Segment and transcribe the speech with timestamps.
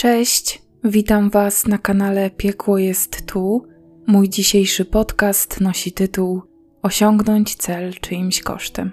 [0.00, 3.66] Cześć, witam Was na kanale Piekło jest tu.
[4.06, 6.42] Mój dzisiejszy podcast nosi tytuł
[6.82, 8.90] Osiągnąć cel czyimś kosztem.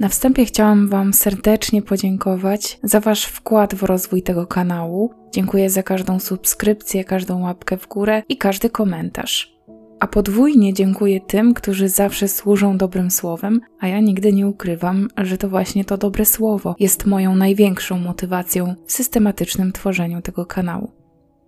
[0.00, 5.14] Na wstępie chciałam Wam serdecznie podziękować za Wasz wkład w rozwój tego kanału.
[5.32, 9.53] Dziękuję za każdą subskrypcję, każdą łapkę w górę i każdy komentarz.
[10.00, 15.38] A podwójnie dziękuję tym, którzy zawsze służą dobrym słowem, a ja nigdy nie ukrywam, że
[15.38, 20.90] to właśnie to dobre słowo jest moją największą motywacją w systematycznym tworzeniu tego kanału.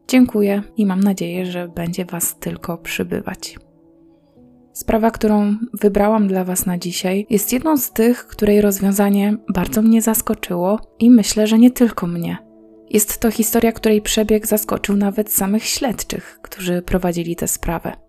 [0.08, 3.58] Dziękuję i mam nadzieję, że będzie Was tylko przybywać.
[4.72, 10.02] Sprawa, którą wybrałam dla Was na dzisiaj, jest jedną z tych, której rozwiązanie bardzo mnie
[10.02, 12.38] zaskoczyło i myślę, że nie tylko mnie.
[12.90, 18.05] Jest to historia, której przebieg zaskoczył nawet samych śledczych, którzy prowadzili tę sprawę.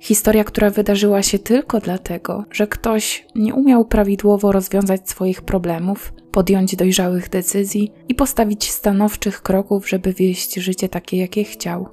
[0.00, 6.76] Historia, która wydarzyła się tylko dlatego, że ktoś nie umiał prawidłowo rozwiązać swoich problemów, podjąć
[6.76, 11.88] dojrzałych decyzji i postawić stanowczych kroków, żeby wieść życie takie, jakie chciał.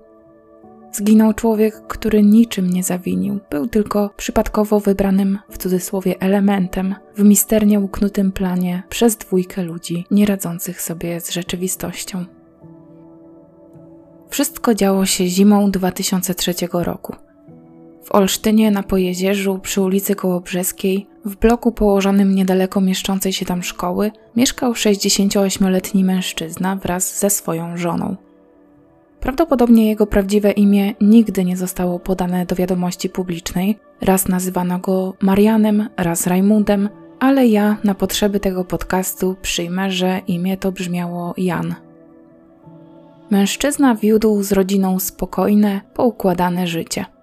[0.92, 7.80] Zginął człowiek, który niczym nie zawinił, był tylko przypadkowo wybranym w cudzysłowie elementem w misternie
[7.80, 12.26] uknutym planie przez dwójkę ludzi nie radzących sobie z rzeczywistością.
[14.30, 17.25] Wszystko działo się zimą 2003 roku.
[18.06, 24.12] W Olsztynie na Pojezierzu przy ulicy Kołobrzeskiej, w bloku położonym niedaleko mieszczącej się tam szkoły,
[24.36, 28.16] mieszkał 68-letni mężczyzna wraz ze swoją żoną.
[29.20, 33.80] Prawdopodobnie jego prawdziwe imię nigdy nie zostało podane do wiadomości publicznej.
[34.02, 36.90] Raz nazywano go Marianem, raz Rajmundem,
[37.20, 41.76] ale ja na potrzeby tego podcastu przyjmę, że imię to brzmiało Jan.
[43.30, 47.15] Mężczyzna wiódł z rodziną spokojne, poukładane życie.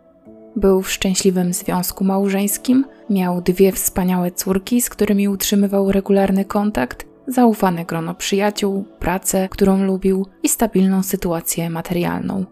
[0.56, 7.84] Był w szczęśliwym związku małżeńskim, miał dwie wspaniałe córki, z którymi utrzymywał regularny kontakt, zaufane
[7.84, 12.44] grono przyjaciół, pracę, którą lubił i stabilną sytuację materialną.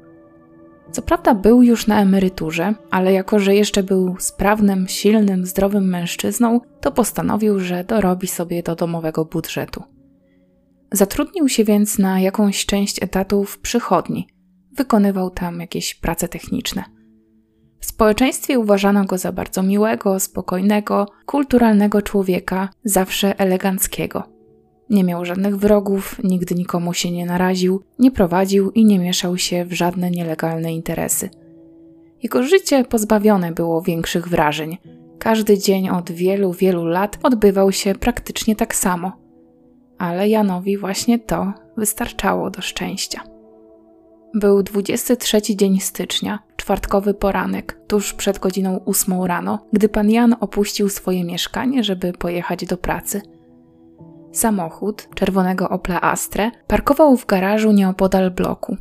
[0.92, 6.60] Co prawda był już na emeryturze, ale jako że jeszcze był sprawnym, silnym, zdrowym mężczyzną,
[6.80, 9.82] to postanowił, że dorobi sobie do domowego budżetu.
[10.92, 14.28] Zatrudnił się więc na jakąś część etatu w przychodni.
[14.72, 16.99] Wykonywał tam jakieś prace techniczne.
[17.80, 24.22] W społeczeństwie uważano go za bardzo miłego, spokojnego, kulturalnego człowieka, zawsze eleganckiego.
[24.90, 29.64] Nie miał żadnych wrogów, nigdy nikomu się nie naraził, nie prowadził i nie mieszał się
[29.64, 31.30] w żadne nielegalne interesy.
[32.22, 34.78] Jego życie pozbawione było większych wrażeń.
[35.18, 39.12] Każdy dzień od wielu, wielu lat odbywał się praktycznie tak samo.
[39.98, 43.29] Ale Janowi właśnie to wystarczało do szczęścia.
[44.34, 50.88] Był 23 dzień stycznia, czwartkowy poranek, tuż przed godziną 8 rano, gdy pan Jan opuścił
[50.88, 53.22] swoje mieszkanie, żeby pojechać do pracy.
[54.32, 58.76] Samochód, czerwonego Opla Astre, parkował w garażu nieopodal bloku.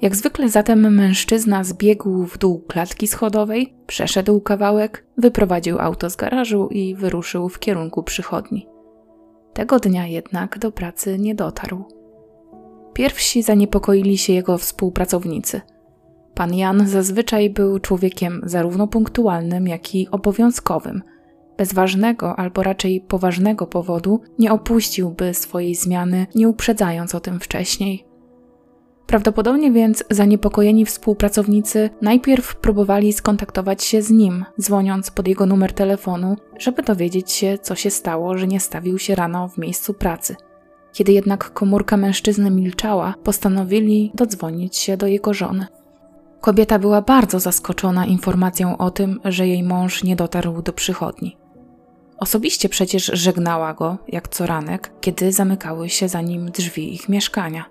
[0.00, 6.68] Jak zwykle zatem mężczyzna zbiegł w dół klatki schodowej, przeszedł kawałek, wyprowadził auto z garażu
[6.70, 8.66] i wyruszył w kierunku przychodni.
[9.52, 11.84] Tego dnia jednak do pracy nie dotarł.
[12.92, 15.60] Pierwsi zaniepokoili się jego współpracownicy.
[16.34, 21.02] Pan Jan zazwyczaj był człowiekiem zarówno punktualnym, jak i obowiązkowym.
[21.58, 28.04] Bez ważnego albo raczej poważnego powodu nie opuściłby swojej zmiany, nie uprzedzając o tym wcześniej.
[29.06, 36.36] Prawdopodobnie więc zaniepokojeni współpracownicy najpierw próbowali skontaktować się z nim, dzwoniąc pod jego numer telefonu,
[36.58, 40.36] żeby dowiedzieć się, co się stało, że nie stawił się rano w miejscu pracy.
[40.92, 45.66] Kiedy jednak komórka mężczyzny milczała, postanowili dodzwonić się do jego żony.
[46.40, 51.36] Kobieta była bardzo zaskoczona informacją o tym, że jej mąż nie dotarł do przychodni.
[52.18, 57.64] Osobiście przecież żegnała go, jak co ranek, kiedy zamykały się za nim drzwi ich mieszkania.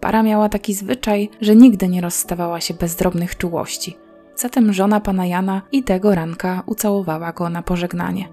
[0.00, 3.96] Para miała taki zwyczaj, że nigdy nie rozstawała się bez drobnych czułości.
[4.36, 8.28] Zatem żona pana Jana i tego ranka ucałowała go na pożegnanie.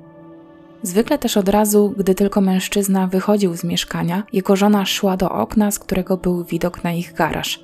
[0.83, 5.71] Zwykle też od razu, gdy tylko mężczyzna wychodził z mieszkania, jego żona szła do okna,
[5.71, 7.63] z którego był widok na ich garaż.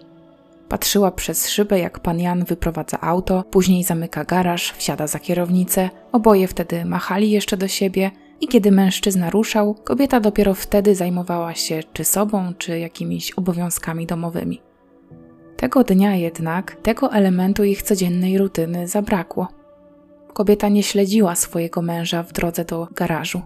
[0.70, 5.90] Patrzyła przez szybę, jak pan Jan wyprowadza auto, później zamyka garaż, wsiada za kierownicę.
[6.12, 8.12] Oboje wtedy machali jeszcze do siebie
[8.42, 14.62] i kiedy mężczyzna ruszał, kobieta dopiero wtedy zajmowała się czy sobą, czy jakimiś obowiązkami domowymi.
[15.58, 19.48] Tego dnia jednak tego elementu ich codziennej rutyny zabrakło.
[20.38, 23.42] Kobieta nie śledziła swojego męża w drodze do garażu.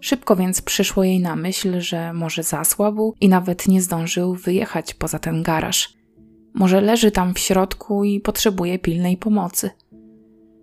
[0.00, 5.18] Szybko więc przyszło jej na myśl, że może zasłabł i nawet nie zdążył wyjechać poza
[5.18, 5.94] ten garaż.
[6.54, 9.70] Może leży tam w środku i potrzebuje pilnej pomocy.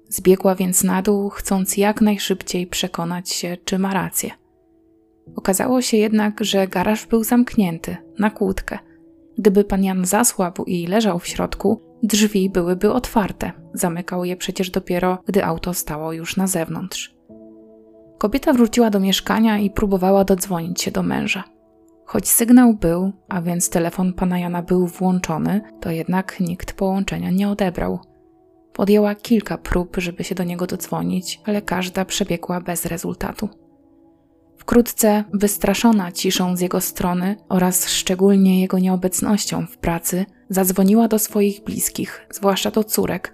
[0.07, 4.31] Zbiegła więc na dół, chcąc jak najszybciej przekonać się, czy ma rację.
[5.35, 8.79] Okazało się jednak, że garaż był zamknięty na kłódkę
[9.39, 13.51] Gdyby pan Jan zasłabł i leżał w środku, drzwi byłyby otwarte.
[13.73, 17.15] Zamykał je przecież dopiero, gdy auto stało już na zewnątrz.
[18.17, 21.43] Kobieta wróciła do mieszkania i próbowała dodzwonić się do męża.
[22.05, 27.49] Choć sygnał był, a więc telefon pana Jana był włączony, to jednak nikt połączenia nie
[27.49, 27.99] odebrał.
[28.73, 33.49] Podjęła kilka prób, żeby się do niego dodzwonić, ale każda przebiegła bez rezultatu.
[34.59, 41.63] Wkrótce, wystraszona ciszą z jego strony oraz szczególnie jego nieobecnością w pracy, zadzwoniła do swoich
[41.63, 43.33] bliskich, zwłaszcza do córek.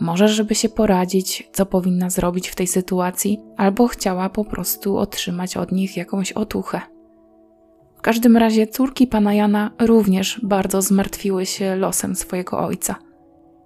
[0.00, 5.56] Może, żeby się poradzić, co powinna zrobić w tej sytuacji, albo chciała po prostu otrzymać
[5.56, 6.80] od nich jakąś otuchę.
[7.96, 12.94] W każdym razie córki pana Jana również bardzo zmartwiły się losem swojego ojca.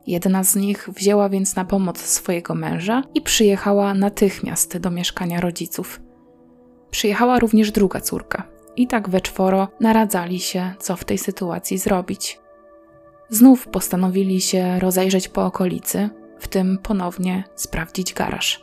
[0.07, 6.01] Jedna z nich wzięła więc na pomoc swojego męża i przyjechała natychmiast do mieszkania rodziców.
[6.91, 8.43] Przyjechała również druga córka
[8.77, 12.41] i tak we czworo naradzali się, co w tej sytuacji zrobić.
[13.31, 18.61] Znów postanowili się rozejrzeć po okolicy, w tym ponownie sprawdzić garaż.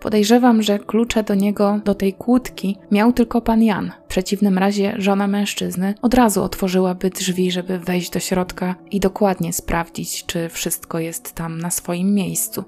[0.00, 3.92] Podejrzewam, że klucze do niego, do tej kłódki, miał tylko pan Jan.
[4.04, 9.52] W przeciwnym razie żona mężczyzny od razu otworzyłaby drzwi, żeby wejść do środka i dokładnie
[9.52, 12.64] sprawdzić, czy wszystko jest tam na swoim miejscu.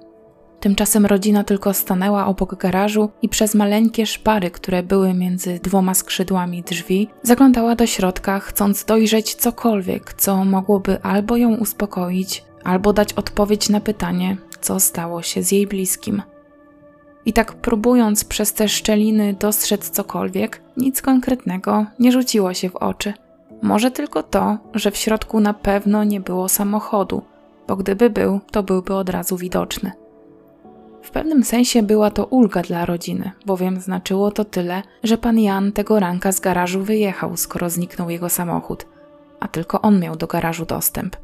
[0.60, 6.62] Tymczasem rodzina tylko stanęła obok garażu i przez maleńkie szpary, które były między dwoma skrzydłami
[6.62, 13.68] drzwi, zaglądała do środka, chcąc dojrzeć cokolwiek, co mogłoby albo ją uspokoić, albo dać odpowiedź
[13.68, 16.22] na pytanie, co stało się z jej bliskim.
[17.26, 23.12] I tak próbując przez te szczeliny dostrzec cokolwiek, nic konkretnego nie rzuciło się w oczy.
[23.62, 27.22] Może tylko to, że w środku na pewno nie było samochodu,
[27.68, 29.99] bo gdyby był, to byłby od razu widoczny.
[31.02, 35.72] W pewnym sensie była to ulga dla rodziny, bowiem znaczyło to tyle, że pan Jan
[35.72, 38.86] tego ranka z garażu wyjechał, skoro zniknął jego samochód,
[39.40, 41.16] a tylko on miał do garażu dostęp.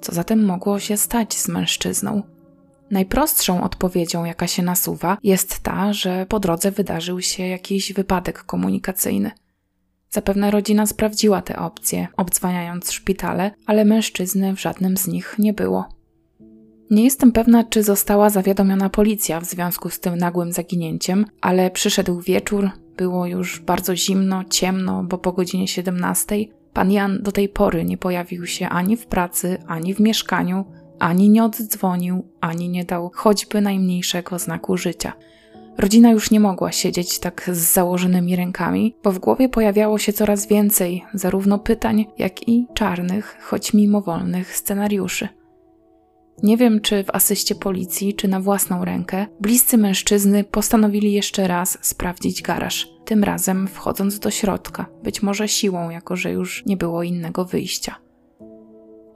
[0.00, 2.22] Co zatem mogło się stać z mężczyzną?
[2.90, 9.30] Najprostszą odpowiedzią, jaka się nasuwa, jest ta, że po drodze wydarzył się jakiś wypadek komunikacyjny.
[10.10, 15.99] Zapewne rodzina sprawdziła te opcje, obdzwaniając szpitale, ale mężczyzny w żadnym z nich nie było.
[16.90, 22.20] Nie jestem pewna, czy została zawiadomiona policja w związku z tym nagłym zaginięciem, ale przyszedł
[22.20, 26.36] wieczór, było już bardzo zimno, ciemno, bo po godzinie 17
[26.72, 30.64] pan Jan do tej pory nie pojawił się ani w pracy, ani w mieszkaniu,
[30.98, 35.12] ani nie oddzwonił, ani nie dał choćby najmniejszego znaku życia.
[35.78, 40.46] Rodzina już nie mogła siedzieć tak z założonymi rękami, bo w głowie pojawiało się coraz
[40.46, 45.28] więcej zarówno pytań, jak i czarnych, choć mimowolnych scenariuszy.
[46.42, 51.78] Nie wiem, czy w asyście policji, czy na własną rękę, bliscy mężczyzny postanowili jeszcze raz
[51.80, 57.02] sprawdzić garaż, tym razem wchodząc do środka, być może siłą, jako że już nie było
[57.02, 57.94] innego wyjścia.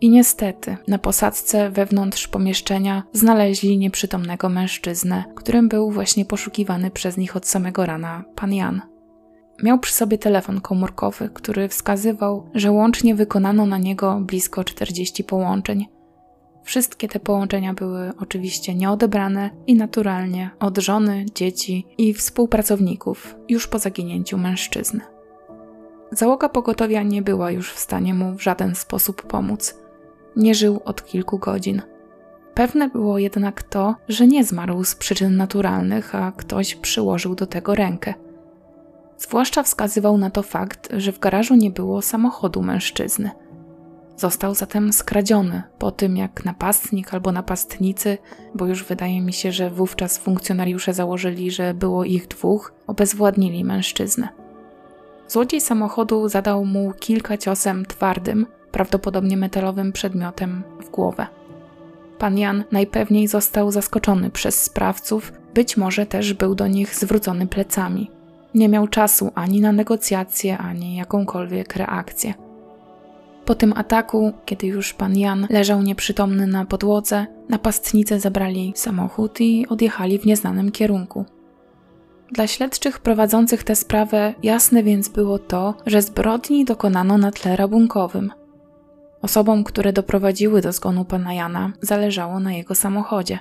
[0.00, 7.36] I niestety, na posadzce wewnątrz pomieszczenia znaleźli nieprzytomnego mężczyznę, którym był właśnie poszukiwany przez nich
[7.36, 8.82] od samego rana pan Jan.
[9.62, 15.86] Miał przy sobie telefon komórkowy, który wskazywał, że łącznie wykonano na niego blisko 40 połączeń.
[16.64, 23.78] Wszystkie te połączenia były oczywiście nieodebrane i naturalnie od żony, dzieci i współpracowników już po
[23.78, 25.00] zaginięciu mężczyzny.
[26.12, 29.84] Załoga pogotowia nie była już w stanie mu w żaden sposób pomóc
[30.36, 31.82] nie żył od kilku godzin.
[32.54, 37.74] Pewne było jednak to, że nie zmarł z przyczyn naturalnych, a ktoś przyłożył do tego
[37.74, 38.14] rękę.
[39.18, 43.30] Zwłaszcza wskazywał na to fakt, że w garażu nie było samochodu mężczyzny.
[44.16, 48.18] Został zatem skradziony po tym, jak napastnik albo napastnicy,
[48.54, 54.28] bo już wydaje mi się, że wówczas funkcjonariusze założyli, że było ich dwóch, obezwładnili mężczyznę.
[55.28, 61.26] Złodziej samochodu zadał mu kilka ciosem twardym, prawdopodobnie metalowym przedmiotem w głowę.
[62.18, 68.10] Pan Jan najpewniej został zaskoczony przez sprawców, być może też był do nich zwrócony plecami.
[68.54, 72.34] Nie miał czasu ani na negocjacje, ani jakąkolwiek reakcję.
[73.44, 79.66] Po tym ataku, kiedy już pan Jan leżał nieprzytomny na podłodze, napastnicy zabrali samochód i
[79.68, 81.24] odjechali w nieznanym kierunku.
[82.32, 88.30] Dla śledczych prowadzących tę sprawę jasne więc było to, że zbrodni dokonano na tle rabunkowym–
[89.24, 93.38] Osobom, które doprowadziły do zgonu pana Jana, zależało na jego samochodzie.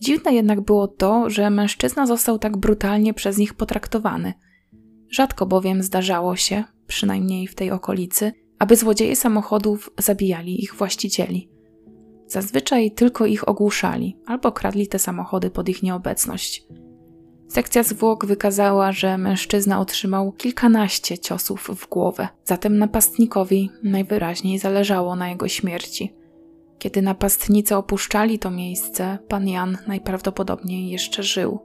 [0.00, 4.32] Dziwne jednak było to, że mężczyzna został tak brutalnie przez nich potraktowany.
[5.10, 11.48] Rzadko bowiem zdarzało się, przynajmniej w tej okolicy, aby złodzieje samochodów zabijali ich właścicieli.
[12.26, 16.66] Zazwyczaj tylko ich ogłuszali albo kradli te samochody pod ich nieobecność.
[17.48, 25.28] Sekcja zwłok wykazała, że mężczyzna otrzymał kilkanaście ciosów w głowę, zatem napastnikowi najwyraźniej zależało na
[25.28, 26.14] jego śmierci.
[26.78, 31.58] Kiedy napastnicy opuszczali to miejsce, pan Jan najprawdopodobniej jeszcze żył.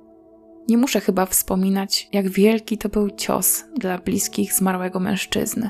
[0.70, 5.70] Nie muszę chyba wspominać, jak wielki to był cios dla bliskich zmarłego mężczyzny.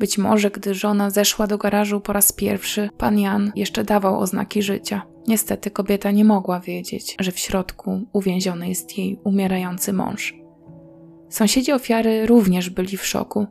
[0.00, 4.62] Być może, gdy żona zeszła do garażu po raz pierwszy, pan Jan jeszcze dawał oznaki
[4.62, 5.02] życia.
[5.28, 10.34] Niestety kobieta nie mogła wiedzieć, że w środku uwięziony jest jej umierający mąż.
[11.28, 13.46] Sąsiedzi ofiary również byli w szoku.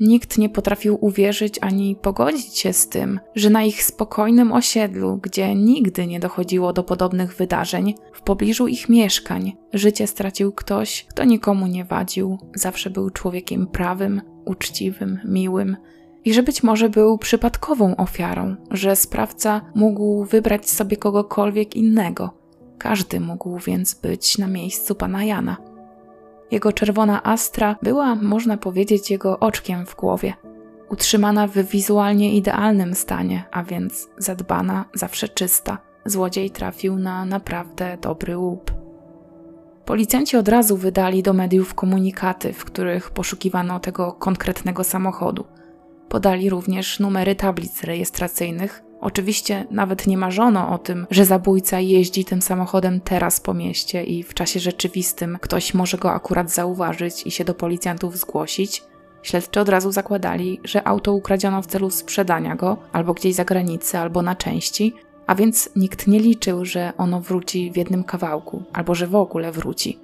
[0.00, 5.54] Nikt nie potrafił uwierzyć ani pogodzić się z tym, że na ich spokojnym osiedlu, gdzie
[5.54, 11.66] nigdy nie dochodziło do podobnych wydarzeń, w pobliżu ich mieszkań, życie stracił ktoś, kto nikomu
[11.66, 15.76] nie wadził, zawsze był człowiekiem prawym, uczciwym, miłym
[16.24, 22.30] i że być może był przypadkową ofiarą, że sprawca mógł wybrać sobie kogokolwiek innego.
[22.78, 25.56] Każdy mógł więc być na miejscu pana Jana.
[26.50, 30.34] Jego czerwona astra była, można powiedzieć, jego oczkiem w głowie.
[30.90, 35.78] Utrzymana w wizualnie idealnym stanie, a więc zadbana, zawsze czysta.
[36.04, 38.73] Złodziej trafił na naprawdę dobry łup.
[39.86, 45.44] Policjanci od razu wydali do mediów komunikaty, w których poszukiwano tego konkretnego samochodu.
[46.08, 48.82] Podali również numery tablic rejestracyjnych.
[49.00, 54.22] Oczywiście nawet nie marzono o tym, że zabójca jeździ tym samochodem teraz po mieście i
[54.22, 58.82] w czasie rzeczywistym ktoś może go akurat zauważyć i się do policjantów zgłosić.
[59.22, 64.00] Śledczy od razu zakładali, że auto ukradziono w celu sprzedania go albo gdzieś za granicę,
[64.00, 64.94] albo na części,
[65.26, 69.52] a więc nikt nie liczył, że ono wróci w jednym kawałku, albo że w ogóle
[69.52, 69.98] wróci.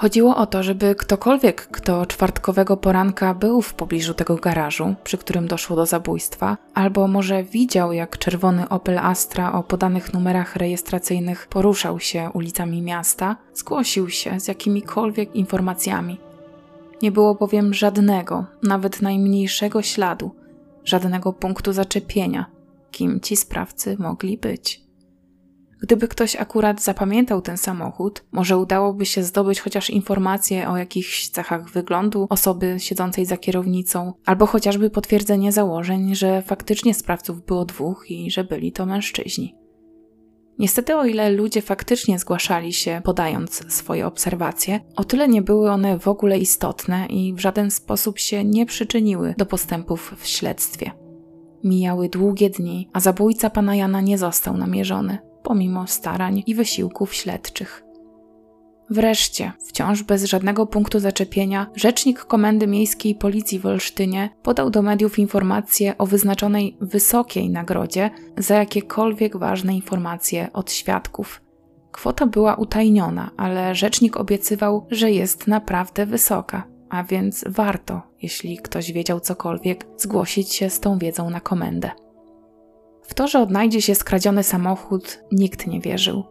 [0.00, 5.48] Chodziło o to, żeby ktokolwiek, kto czwartkowego poranka był w pobliżu tego garażu, przy którym
[5.48, 12.00] doszło do zabójstwa, albo może widział, jak czerwony Opel Astra o podanych numerach rejestracyjnych poruszał
[12.00, 16.20] się ulicami miasta, zgłosił się z jakimikolwiek informacjami.
[17.02, 20.30] Nie było bowiem żadnego, nawet najmniejszego śladu,
[20.84, 22.46] żadnego punktu zaczepienia,
[22.90, 24.90] kim ci sprawcy mogli być.
[25.82, 31.70] Gdyby ktoś akurat zapamiętał ten samochód, może udałoby się zdobyć chociaż informacje o jakichś cechach
[31.70, 38.30] wyglądu osoby siedzącej za kierownicą, albo chociażby potwierdzenie założeń, że faktycznie sprawców było dwóch i
[38.30, 39.54] że byli to mężczyźni.
[40.58, 45.98] Niestety, o ile ludzie faktycznie zgłaszali się, podając swoje obserwacje, o tyle nie były one
[45.98, 50.99] w ogóle istotne i w żaden sposób się nie przyczyniły do postępów w śledztwie.
[51.64, 57.84] Mijały długie dni, a zabójca pana Jana nie został namierzony pomimo starań i wysiłków śledczych.
[58.90, 65.18] Wreszcie, wciąż bez żadnego punktu zaczepienia, rzecznik Komendy Miejskiej Policji w Olsztynie podał do mediów
[65.18, 71.40] informację o wyznaczonej wysokiej nagrodzie za jakiekolwiek ważne informacje od świadków.
[71.92, 78.92] Kwota była utajniona, ale rzecznik obiecywał, że jest naprawdę wysoka, a więc warto, jeśli ktoś
[78.92, 81.90] wiedział cokolwiek, zgłosić się z tą wiedzą na komendę.
[83.02, 86.24] W to, że odnajdzie się skradziony samochód, nikt nie wierzył.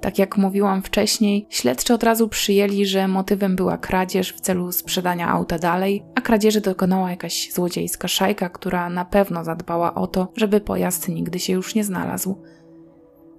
[0.00, 5.28] Tak jak mówiłam wcześniej, śledczy od razu przyjęli, że motywem była kradzież w celu sprzedania
[5.28, 10.60] auta dalej, a kradzieży dokonała jakaś złodziejska szajka, która na pewno zadbała o to, żeby
[10.60, 12.42] pojazd nigdy się już nie znalazł.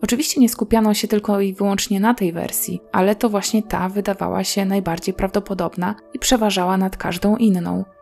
[0.01, 4.43] Oczywiście nie skupiano się tylko i wyłącznie na tej wersji, ale to właśnie ta wydawała
[4.43, 7.83] się najbardziej prawdopodobna i przeważała nad każdą inną–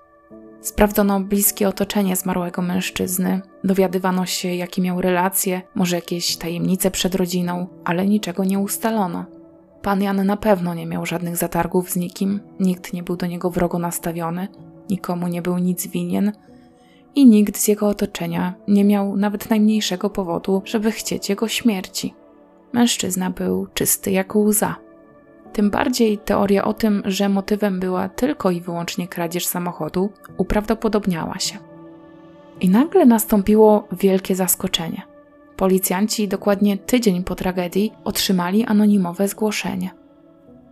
[0.65, 7.67] Sprawdzono bliskie otoczenie zmarłego mężczyzny, dowiadywano się, jakie miał relacje, może jakieś tajemnice przed rodziną,
[7.83, 9.25] ale niczego nie ustalono.
[9.81, 13.49] Pan Jan na pewno nie miał żadnych zatargów z nikim, nikt nie był do niego
[13.49, 14.47] wrogo nastawiony,
[14.89, 16.31] nikomu nie był nic winien
[17.15, 22.13] i nikt z jego otoczenia nie miał nawet najmniejszego powodu, żeby chcieć jego śmierci.
[22.73, 24.84] Mężczyzna był czysty jak łza.
[25.55, 31.57] Tym bardziej teoria o tym, że motywem była tylko i wyłącznie kradzież samochodu, uprawdopodobniała się.
[32.61, 35.01] I nagle nastąpiło wielkie zaskoczenie.
[35.55, 39.91] Policjanci dokładnie tydzień po tragedii otrzymali anonimowe zgłoszenie.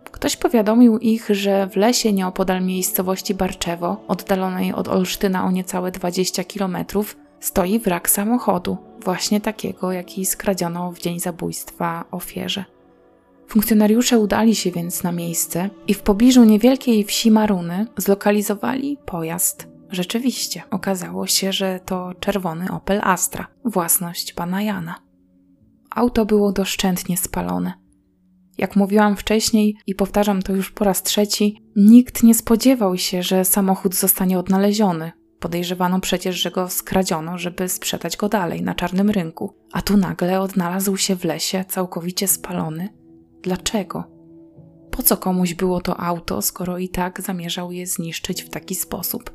[0.04, 6.44] Ktoś powiadomił ich, że w lesie nieopodal miejscowości Barczewo, oddalonej od Olsztyna o niecałe 20
[6.44, 12.73] kilometrów, stoi wrak samochodu, właśnie takiego, jaki skradziono w dzień zabójstwa ofierze.
[13.48, 19.68] Funkcjonariusze udali się więc na miejsce i w pobliżu niewielkiej wsi Maruny zlokalizowali pojazd.
[19.90, 24.94] Rzeczywiście okazało się, że to czerwony Opel Astra, własność pana Jana.
[25.90, 27.72] Auto było doszczętnie spalone.
[28.58, 33.44] Jak mówiłam wcześniej i powtarzam to już po raz trzeci, nikt nie spodziewał się, że
[33.44, 35.12] samochód zostanie odnaleziony.
[35.40, 40.40] Podejrzewano przecież, że go skradziono, żeby sprzedać go dalej na czarnym rynku, a tu nagle
[40.40, 43.03] odnalazł się w lesie całkowicie spalony
[43.44, 44.04] Dlaczego?
[44.90, 49.30] Po co komuś było to auto, skoro i tak zamierzał je zniszczyć w taki sposób?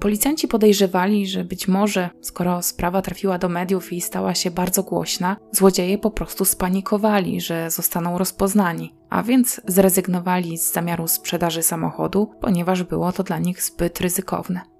[0.00, 5.36] Policjanci podejrzewali, że być może, skoro sprawa trafiła do mediów i stała się bardzo głośna,
[5.52, 12.82] złodzieje po prostu spanikowali, że zostaną rozpoznani, a więc zrezygnowali z zamiaru sprzedaży samochodu, ponieważ
[12.82, 14.75] było to dla nich zbyt ryzykowne.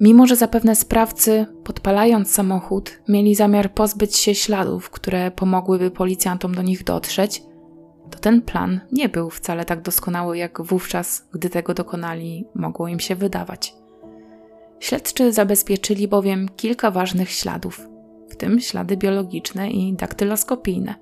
[0.00, 6.62] Mimo, że zapewne sprawcy, podpalając samochód, mieli zamiar pozbyć się śladów, które pomogłyby policjantom do
[6.62, 7.42] nich dotrzeć,
[8.10, 13.00] to ten plan nie był wcale tak doskonały, jak wówczas, gdy tego dokonali, mogło im
[13.00, 13.74] się wydawać.
[14.80, 17.88] Śledczy zabezpieczyli bowiem kilka ważnych śladów,
[18.28, 20.94] w tym ślady biologiczne i daktyloskopijne,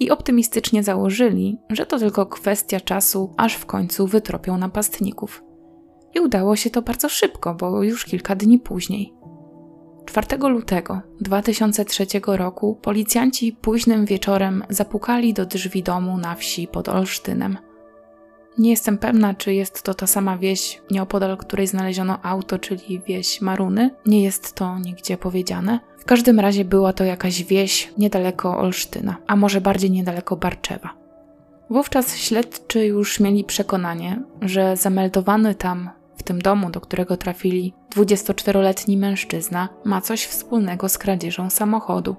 [0.00, 5.44] i optymistycznie założyli, że to tylko kwestia czasu, aż w końcu wytropią napastników.
[6.14, 9.14] I udało się to bardzo szybko, bo już kilka dni później.
[10.06, 17.58] 4 lutego 2003 roku policjanci późnym wieczorem zapukali do drzwi domu na wsi pod Olsztynem.
[18.58, 23.40] Nie jestem pewna, czy jest to ta sama wieś, nieopodal której znaleziono auto, czyli wieś
[23.40, 23.90] Maruny.
[24.06, 25.80] Nie jest to nigdzie powiedziane.
[25.98, 30.90] W każdym razie była to jakaś wieś niedaleko Olsztyna, a może bardziej niedaleko Barczewa.
[31.70, 35.90] Wówczas śledczy już mieli przekonanie, że zameldowany tam,
[36.20, 42.16] w tym domu, do którego trafili, 24-letni mężczyzna ma coś wspólnego z kradzieżą samochodu.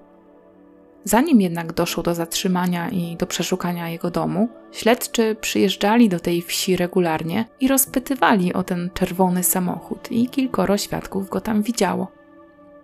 [1.03, 6.75] Zanim jednak doszło do zatrzymania i do przeszukania jego domu, śledczy przyjeżdżali do tej wsi
[6.75, 12.11] regularnie i rozpytywali o ten czerwony samochód, i kilkoro świadków go tam widziało.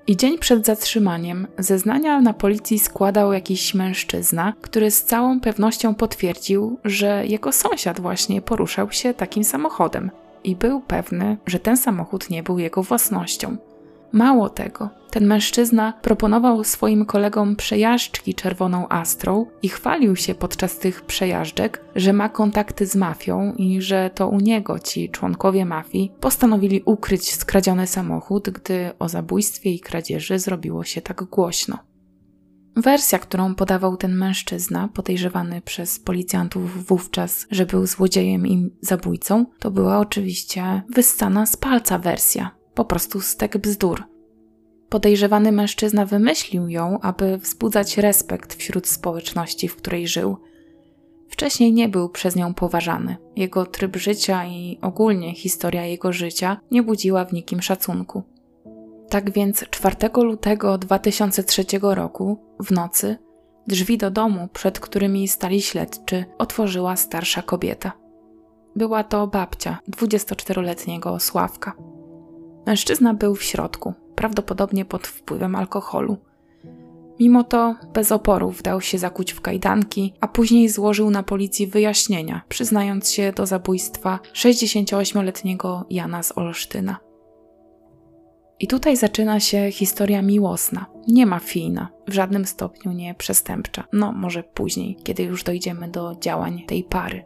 [0.07, 6.79] I dzień przed zatrzymaniem zeznania na policji składał jakiś mężczyzna, który z całą pewnością potwierdził,
[6.85, 10.11] że jego sąsiad właśnie poruszał się takim samochodem
[10.47, 13.57] i był pewny, że ten samochód nie był jego własnością.
[14.11, 21.01] Mało tego, ten mężczyzna proponował swoim kolegom przejażdżki czerwoną astrą i chwalił się podczas tych
[21.01, 26.81] przejażdżek, że ma kontakty z mafią i że to u niego ci członkowie mafii postanowili
[26.85, 31.77] ukryć skradziony samochód, gdy o zabójstwie i kradzieży zrobiło się tak głośno.
[32.77, 39.71] Wersja, którą podawał ten mężczyzna, podejrzewany przez policjantów wówczas, że był złodziejem i zabójcą, to
[39.71, 44.03] była oczywiście wyssana z palca wersja, po prostu stek bzdur.
[44.89, 50.37] Podejrzewany mężczyzna wymyślił ją, aby wzbudzać respekt wśród społeczności, w której żył.
[51.29, 53.17] Wcześniej nie był przez nią poważany.
[53.35, 58.23] Jego tryb życia i ogólnie historia jego życia nie budziła w nikim szacunku.
[59.09, 63.17] Tak więc 4 lutego 2003 roku, w nocy,
[63.67, 67.91] drzwi do domu, przed którymi stali śledczy, otworzyła starsza kobieta.
[68.75, 71.73] Była to babcia 24-letniego Sławka.
[72.65, 76.17] Mężczyzna był w środku, prawdopodobnie pod wpływem alkoholu.
[77.19, 82.41] Mimo to bez oporów dał się zakuć w kajdanki, a później złożył na policji wyjaśnienia,
[82.49, 87.06] przyznając się do zabójstwa 68-letniego Jana z Olsztyna.
[88.59, 93.83] I tutaj zaczyna się historia miłosna, nie mafijna, w żadnym stopniu nie przestępcza.
[93.93, 97.23] No, może później, kiedy już dojdziemy do działań tej pary.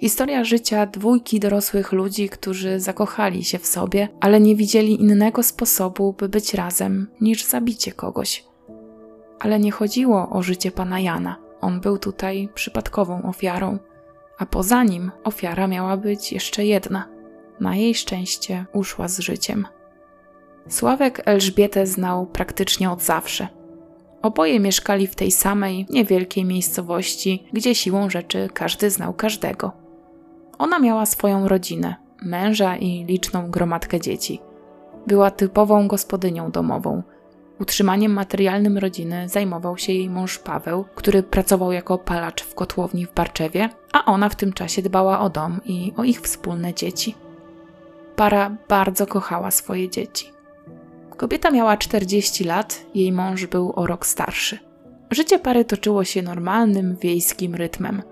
[0.00, 6.12] Historia życia dwójki dorosłych ludzi, którzy zakochali się w sobie, ale nie widzieli innego sposobu,
[6.12, 8.44] by być razem, niż zabicie kogoś.
[9.40, 11.36] Ale nie chodziło o życie pana Jana.
[11.60, 13.78] On był tutaj przypadkową ofiarą,
[14.38, 17.08] a poza nim ofiara miała być jeszcze jedna.
[17.60, 19.66] Na jej szczęście uszła z życiem.
[20.70, 23.48] Sławek Elżbietę znał praktycznie od zawsze.
[24.22, 29.72] Oboje mieszkali w tej samej, niewielkiej miejscowości, gdzie siłą rzeczy każdy znał każdego.
[30.58, 34.40] Ona miała swoją rodzinę, męża i liczną gromadkę dzieci.
[35.06, 37.02] Była typową gospodynią domową.
[37.60, 43.14] Utrzymaniem materialnym rodziny zajmował się jej mąż Paweł, który pracował jako palacz w kotłowni w
[43.14, 47.14] Barczewie, a ona w tym czasie dbała o dom i o ich wspólne dzieci.
[48.16, 50.39] Para bardzo kochała swoje dzieci.
[51.20, 54.58] Kobieta miała 40 lat, jej mąż był o rok starszy.
[55.10, 58.02] Życie pary toczyło się normalnym, wiejskim rytmem.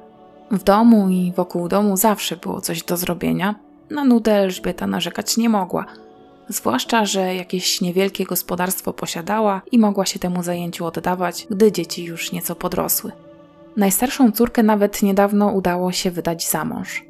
[0.51, 3.55] W domu i wokół domu zawsze było coś do zrobienia.
[3.91, 5.85] Na nudę Elżbieta narzekać nie mogła.
[6.49, 12.33] Zwłaszcza, że jakieś niewielkie gospodarstwo posiadała i mogła się temu zajęciu oddawać, gdy dzieci już
[12.33, 13.13] nieco podrosły.
[13.77, 17.05] Najstarszą córkę nawet niedawno udało się wydać za mąż.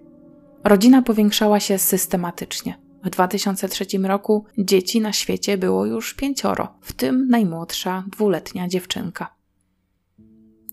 [0.64, 2.87] Rodzina powiększała się systematycznie.
[3.04, 9.38] W 2003 roku dzieci na świecie było już pięcioro, w tym najmłodsza dwuletnia dziewczynka.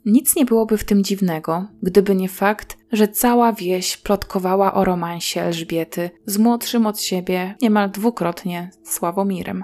[0.06, 5.42] Nic nie byłoby w tym dziwnego, gdyby nie fakt, że cała wieś plotkowała o romansie
[5.42, 9.64] Elżbiety z młodszym od siebie niemal dwukrotnie Sławomirem.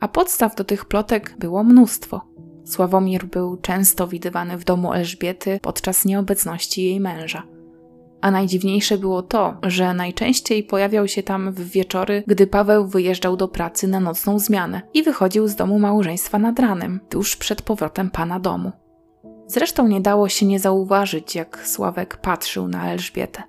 [0.00, 2.20] A podstaw do tych plotek było mnóstwo.
[2.64, 7.53] Sławomir był często widywany w domu Elżbiety podczas nieobecności jej męża.
[8.24, 13.48] A najdziwniejsze było to, że najczęściej pojawiał się tam w wieczory, gdy Paweł wyjeżdżał do
[13.48, 18.40] pracy na nocną zmianę i wychodził z domu małżeństwa nad ranem, tuż przed powrotem pana
[18.40, 18.72] domu.
[19.46, 23.42] Zresztą nie dało się nie zauważyć, jak Sławek patrzył na Elżbietę.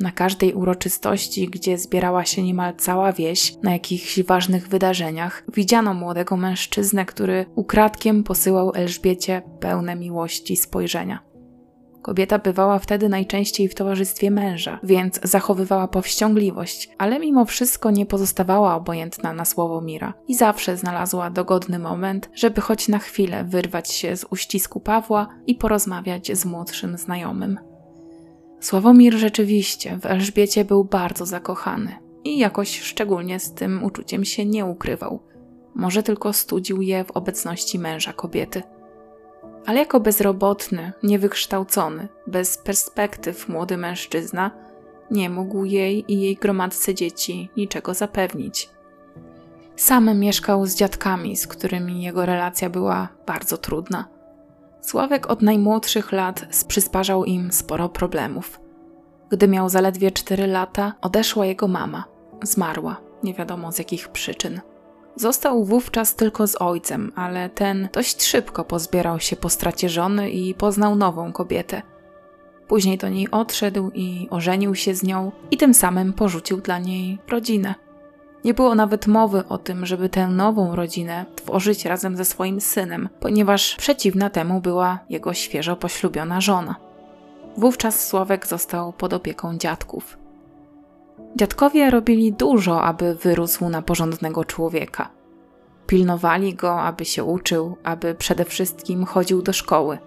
[0.00, 6.36] Na każdej uroczystości, gdzie zbierała się niemal cała wieś, na jakichś ważnych wydarzeniach, widziano młodego
[6.36, 11.27] mężczyznę, który ukradkiem posyłał Elżbiecie pełne miłości spojrzenia.
[12.02, 18.74] Kobieta bywała wtedy najczęściej w towarzystwie męża, więc zachowywała powściągliwość, ale mimo wszystko nie pozostawała
[18.74, 24.16] obojętna na słowo Mira i zawsze znalazła dogodny moment, żeby choć na chwilę wyrwać się
[24.16, 27.58] z uścisku Pawła i porozmawiać z młodszym znajomym.
[28.60, 34.66] Sławomir rzeczywiście w Elżbiecie był bardzo zakochany i jakoś szczególnie z tym uczuciem się nie
[34.66, 35.22] ukrywał.
[35.74, 38.62] Może tylko studził je w obecności męża kobiety.
[39.68, 44.50] Ale jako bezrobotny, niewykształcony, bez perspektyw młody mężczyzna
[45.10, 48.70] nie mógł jej i jej gromadce dzieci niczego zapewnić.
[49.76, 54.08] Sam mieszkał z dziadkami, z którymi jego relacja była bardzo trudna.
[54.80, 58.60] Sławek od najmłodszych lat przysparzał im sporo problemów.
[59.30, 62.04] Gdy miał zaledwie 4 lata, odeszła jego mama.
[62.42, 64.60] Zmarła, nie wiadomo z jakich przyczyn.
[65.18, 70.54] Został wówczas tylko z ojcem, ale ten dość szybko pozbierał się po stracie żony i
[70.54, 71.82] poznał nową kobietę.
[72.68, 77.18] Później do niej odszedł i ożenił się z nią, i tym samym porzucił dla niej
[77.28, 77.74] rodzinę.
[78.44, 83.08] Nie było nawet mowy o tym, żeby tę nową rodzinę tworzyć razem ze swoim synem,
[83.20, 86.76] ponieważ przeciwna temu była jego świeżo poślubiona żona.
[87.56, 90.17] Wówczas Sławek został pod opieką dziadków.
[91.36, 95.10] Dziadkowie robili dużo, aby wyrósł na porządnego człowieka.
[95.86, 99.98] Pilnowali go, aby się uczył, aby przede wszystkim chodził do szkoły.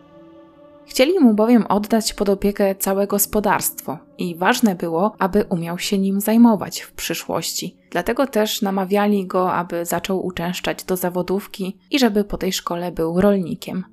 [0.86, 6.22] Chcieli mu bowiem oddać pod opiekę całe gospodarstwo i ważne było, aby umiał się nim
[6.22, 7.78] zajmować w przyszłości.
[7.92, 13.22] Dlatego też namawiali go, aby zaczął uczęszczać do zawodówki i żeby po tej szkole był
[13.22, 13.84] rolnikiem.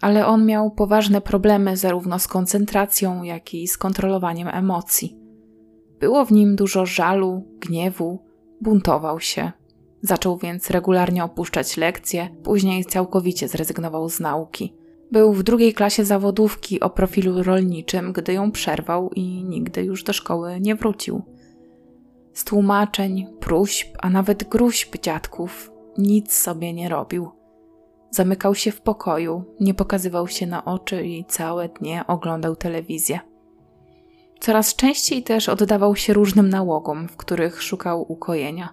[0.00, 5.23] Ale on miał poważne problemy zarówno z koncentracją, jak i z kontrolowaniem emocji.
[6.04, 8.18] Było w nim dużo żalu, gniewu,
[8.60, 9.52] buntował się.
[10.02, 14.74] Zaczął więc regularnie opuszczać lekcje, później całkowicie zrezygnował z nauki.
[15.12, 20.12] Był w drugiej klasie zawodówki o profilu rolniczym, gdy ją przerwał i nigdy już do
[20.12, 21.22] szkoły nie wrócił.
[22.32, 27.30] Z tłumaczeń, próśb, a nawet gruźb dziadków nic sobie nie robił.
[28.10, 33.20] Zamykał się w pokoju, nie pokazywał się na oczy i całe dnie oglądał telewizję.
[34.44, 38.68] Coraz częściej też oddawał się różnym nałogom, w których szukał ukojenia.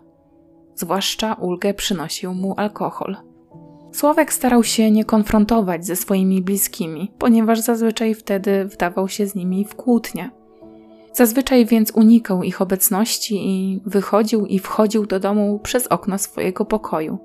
[0.76, 3.18] Zwłaszcza ulgę przynosił mu alkohol.
[3.92, 9.66] Sławek starał się nie konfrontować ze swoimi bliskimi, ponieważ zazwyczaj wtedy wdawał się z nimi
[9.66, 10.32] w kłótnie.
[11.14, 17.18] Zazwyczaj więc unikał ich obecności i wychodził i wchodził do domu przez okno swojego pokoju.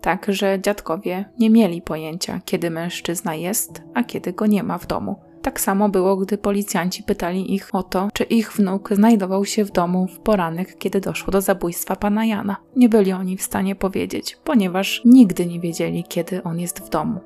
[0.00, 4.86] Tak, że dziadkowie nie mieli pojęcia, kiedy mężczyzna jest, a kiedy go nie ma w
[4.86, 5.29] domu.
[5.42, 9.72] Tak samo było, gdy policjanci pytali ich o to, czy ich wnuk znajdował się w
[9.72, 12.56] domu w poranek, kiedy doszło do zabójstwa pana Jana.
[12.76, 17.20] Nie byli oni w stanie powiedzieć, ponieważ nigdy nie wiedzieli, kiedy on jest w domu.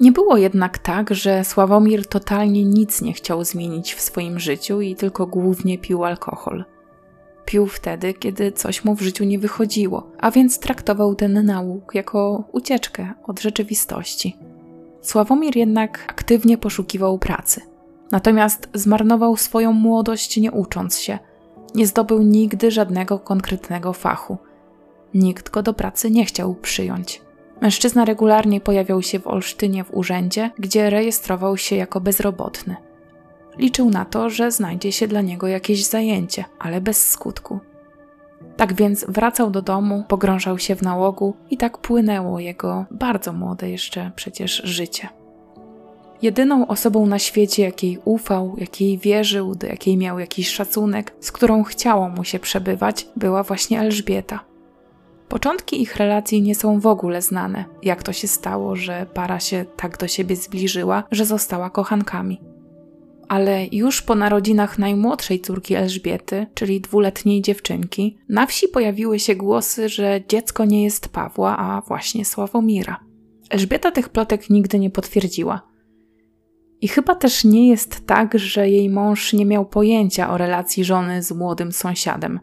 [0.00, 4.96] Nie było jednak tak, że Sławomir totalnie nic nie chciał zmienić w swoim życiu i
[4.96, 6.64] tylko głównie pił alkohol.
[7.44, 12.44] Pił wtedy, kiedy coś mu w życiu nie wychodziło, a więc traktował ten nauk jako
[12.52, 14.36] ucieczkę od rzeczywistości.
[15.06, 17.60] Sławomir jednak aktywnie poszukiwał pracy.
[18.12, 21.18] Natomiast zmarnował swoją młodość nie ucząc się.
[21.74, 24.38] Nie zdobył nigdy żadnego konkretnego fachu.
[25.14, 27.22] Nikt go do pracy nie chciał przyjąć.
[27.60, 32.76] Mężczyzna regularnie pojawiał się w Olsztynie w urzędzie, gdzie rejestrował się jako bezrobotny.
[33.58, 37.60] Liczył na to, że znajdzie się dla niego jakieś zajęcie, ale bez skutku.
[38.56, 43.70] Tak więc wracał do domu, pogrążał się w nałogu i tak płynęło jego bardzo młode
[43.70, 45.08] jeszcze przecież życie.
[46.22, 51.62] Jedyną osobą na świecie, jakiej ufał, jakiej wierzył, do jakiej miał jakiś szacunek, z którą
[51.62, 54.40] chciało mu się przebywać, była właśnie Elżbieta.
[55.28, 59.64] Początki ich relacji nie są w ogóle znane, jak to się stało, że para się
[59.76, 62.40] tak do siebie zbliżyła, że została kochankami
[63.28, 69.88] ale już po narodzinach najmłodszej córki Elżbiety, czyli dwuletniej dziewczynki, na wsi pojawiły się głosy,
[69.88, 73.00] że dziecko nie jest Pawła, a właśnie Sławomira.
[73.50, 75.62] Elżbieta tych plotek nigdy nie potwierdziła.
[76.80, 81.22] I chyba też nie jest tak, że jej mąż nie miał pojęcia o relacji żony
[81.22, 82.40] z młodym sąsiadem.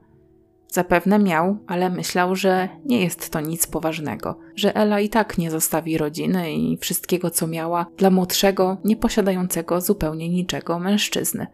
[0.73, 5.51] Zapewne miał, ale myślał, że nie jest to nic poważnego, że Ela i tak nie
[5.51, 11.47] zostawi rodziny i wszystkiego, co miała, dla młodszego, nieposiadającego zupełnie niczego mężczyzny.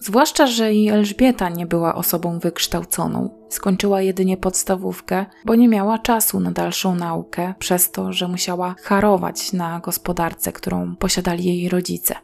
[0.00, 3.46] Zwłaszcza, że i Elżbieta nie była osobą wykształconą.
[3.48, 9.52] Skończyła jedynie podstawówkę, bo nie miała czasu na dalszą naukę, przez to, że musiała harować
[9.52, 12.14] na gospodarce, którą posiadali jej rodzice.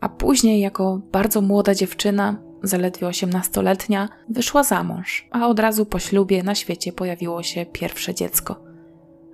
[0.00, 5.98] A później, jako bardzo młoda dziewczyna, zaledwie 18-letnia, wyszła za mąż, a od razu po
[5.98, 8.60] ślubie na świecie pojawiło się pierwsze dziecko.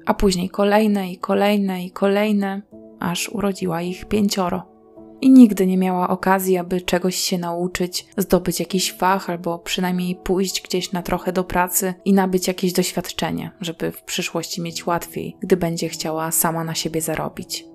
[0.07, 2.63] A później kolejne i kolejne i kolejne,
[3.01, 4.73] aż urodziła ich pięcioro
[5.23, 10.63] i nigdy nie miała okazji, aby czegoś się nauczyć, zdobyć jakiś fach albo przynajmniej pójść
[10.63, 15.57] gdzieś na trochę do pracy i nabyć jakieś doświadczenie, żeby w przyszłości mieć łatwiej, gdy
[15.57, 17.72] będzie chciała sama na siebie zarobić.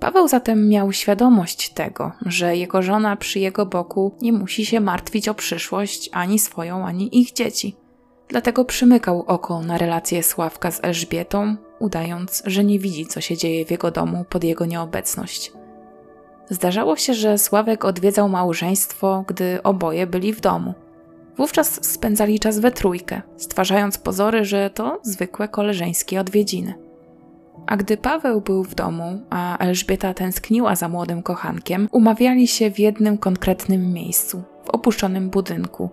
[0.00, 5.28] Paweł zatem miał świadomość tego, że jego żona przy jego boku nie musi się martwić
[5.28, 7.76] o przyszłość ani swoją, ani ich dzieci.
[8.28, 13.66] Dlatego przymykał oko na relację Sławka z Elżbietą, udając, że nie widzi, co się dzieje
[13.66, 15.52] w jego domu pod jego nieobecność.
[16.50, 20.74] Zdarzało się, że Sławek odwiedzał małżeństwo, gdy oboje byli w domu.
[21.36, 26.89] Wówczas spędzali czas we trójkę, stwarzając pozory, że to zwykłe koleżeńskie odwiedziny.
[27.70, 32.78] A gdy Paweł był w domu, a Elżbieta tęskniła za młodym kochankiem, umawiali się w
[32.78, 35.90] jednym konkretnym miejscu, w opuszczonym budynku.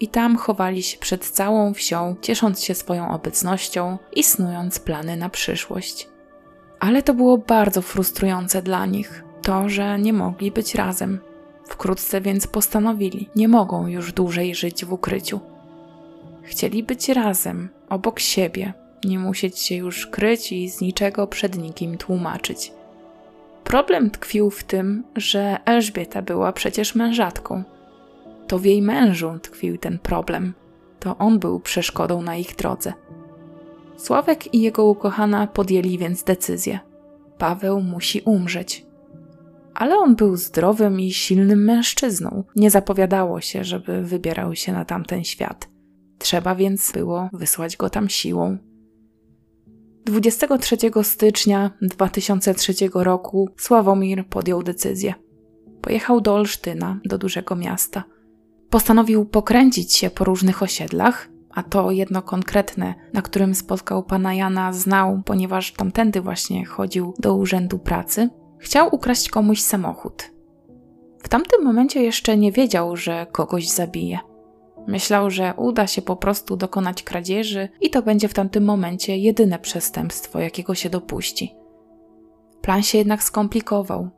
[0.00, 5.28] I tam chowali się przed całą wsią, ciesząc się swoją obecnością i snując plany na
[5.28, 6.08] przyszłość.
[6.80, 11.20] Ale to było bardzo frustrujące dla nich, to, że nie mogli być razem.
[11.68, 15.40] Wkrótce więc postanowili, nie mogą już dłużej żyć w ukryciu.
[16.42, 21.98] Chcieli być razem, obok siebie, nie musieć się już kryć i z niczego przed nikim
[21.98, 22.72] tłumaczyć.
[23.64, 27.64] Problem tkwił w tym, że Elżbieta była przecież mężatką.
[28.46, 30.54] To w jej mężu tkwił ten problem.
[31.00, 32.92] To on był przeszkodą na ich drodze.
[33.96, 36.78] Sławek i jego ukochana podjęli więc decyzję.
[37.38, 38.86] Paweł musi umrzeć
[39.76, 42.44] ale on był zdrowym i silnym mężczyzną.
[42.56, 45.68] Nie zapowiadało się, żeby wybierał się na tamten świat.
[46.18, 48.58] Trzeba więc było wysłać go tam siłą.
[50.06, 55.14] 23 stycznia 2003 roku Sławomir podjął decyzję.
[55.80, 58.04] Pojechał do Olsztyna, do dużego miasta.
[58.70, 64.72] Postanowił pokręcić się po różnych osiedlach, a to jedno konkretne, na którym spotkał pana Jana,
[64.72, 70.30] znał, ponieważ tamtędy właśnie chodził do urzędu pracy Chciał ukraść komuś samochód.
[71.22, 74.18] W tamtym momencie jeszcze nie wiedział, że kogoś zabije.
[74.86, 79.58] Myślał, że uda się po prostu dokonać kradzieży i to będzie w tamtym momencie jedyne
[79.58, 81.54] przestępstwo, jakiego się dopuści.
[82.60, 84.10] Plan się jednak skomplikował.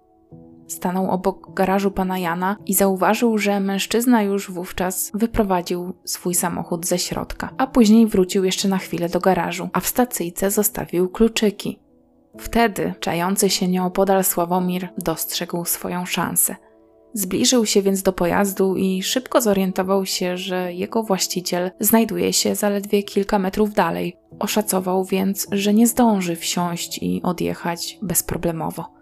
[0.66, 6.98] Stanął obok garażu pana Jana i zauważył, że mężczyzna już wówczas wyprowadził swój samochód ze
[6.98, 11.78] środka, a później wrócił jeszcze na chwilę do garażu, a w stacyjce zostawił kluczyki.
[12.38, 16.56] Wtedy czający się nieopodal Sławomir dostrzegł swoją szansę.
[17.12, 23.02] Zbliżył się więc do pojazdu i szybko zorientował się, że jego właściciel znajduje się zaledwie
[23.02, 24.16] kilka metrów dalej.
[24.38, 28.98] Oszacował więc, że nie zdąży wsiąść i odjechać bezproblemowo.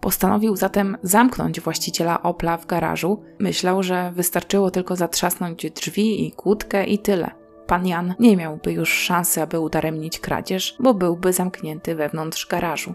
[0.00, 3.22] Postanowił zatem zamknąć właściciela Opla w garażu.
[3.38, 7.30] Myślał, że wystarczyło tylko zatrzasnąć drzwi i kłódkę i tyle
[7.68, 12.94] pan Jan nie miałby już szansy, aby udaremnić kradzież, bo byłby zamknięty wewnątrz garażu.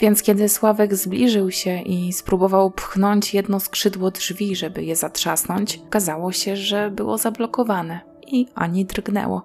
[0.00, 6.32] Więc kiedy Sławek zbliżył się i spróbował pchnąć jedno skrzydło drzwi, żeby je zatrzasnąć, okazało
[6.32, 9.42] się, że było zablokowane i ani drgnęło.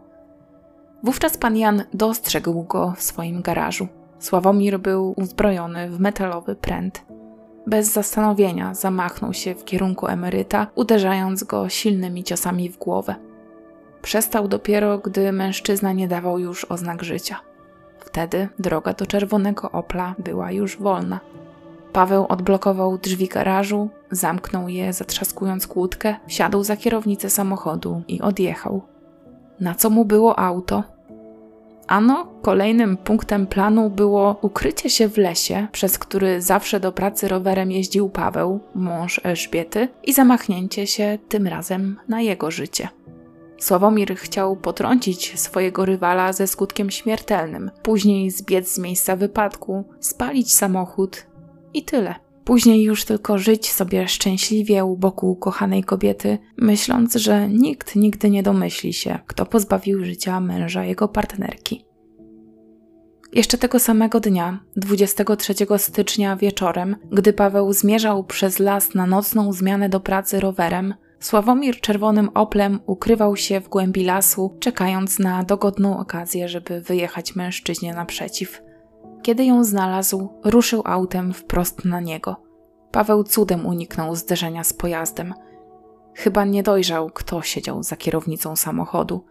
[1.04, 3.88] Wówczas pan Jan dostrzegł go w swoim garażu.
[4.20, 7.06] Sławomir był uzbrojony w metalowy pręt.
[7.68, 13.16] Bez zastanowienia zamachnął się w kierunku emeryta, uderzając go silnymi ciosami w głowę.
[14.02, 17.40] Przestał dopiero, gdy mężczyzna nie dawał już oznak życia.
[18.14, 21.20] Wtedy droga do czerwonego Opla była już wolna.
[21.94, 28.82] Paweł odblokował drzwi garażu, zamknął je, zatrzaskując kłódkę, wsiadł za kierownicę samochodu i odjechał.
[29.60, 30.84] Na co mu było auto?
[31.88, 37.72] Ano, kolejnym punktem planu było ukrycie się w lesie, przez który zawsze do pracy rowerem
[37.72, 42.90] jeździł Paweł, mąż Elżbiety, i zamachnięcie się tym razem na jego życie.
[43.58, 51.26] Sławomir chciał potrącić swojego rywala ze skutkiem śmiertelnym, później zbiec z miejsca wypadku, spalić samochód
[51.74, 52.16] i tyle.
[52.44, 58.44] Później już tylko żyć sobie szczęśliwie u boku kochanej kobiety, myśląc, że nikt nigdy nie
[58.44, 61.86] domyśli się, kto pozbawił życia męża jego partnerki.
[63.34, 69.90] Jeszcze tego samego dnia, 23 stycznia wieczorem, gdy Paweł zmierzał przez las na nocną zmianę
[69.90, 76.50] do pracy rowerem, Sławomir czerwonym oplem ukrywał się w głębi lasu, czekając na dogodną okazję,
[76.50, 78.62] żeby wyjechać mężczyźnie naprzeciw.
[79.22, 82.36] Kiedy ją znalazł, ruszył autem wprost na niego.
[82.92, 85.34] Paweł cudem uniknął zderzenia z pojazdem.
[86.16, 89.26] Chyba nie dojrzał, kto siedział za kierownicą samochodu.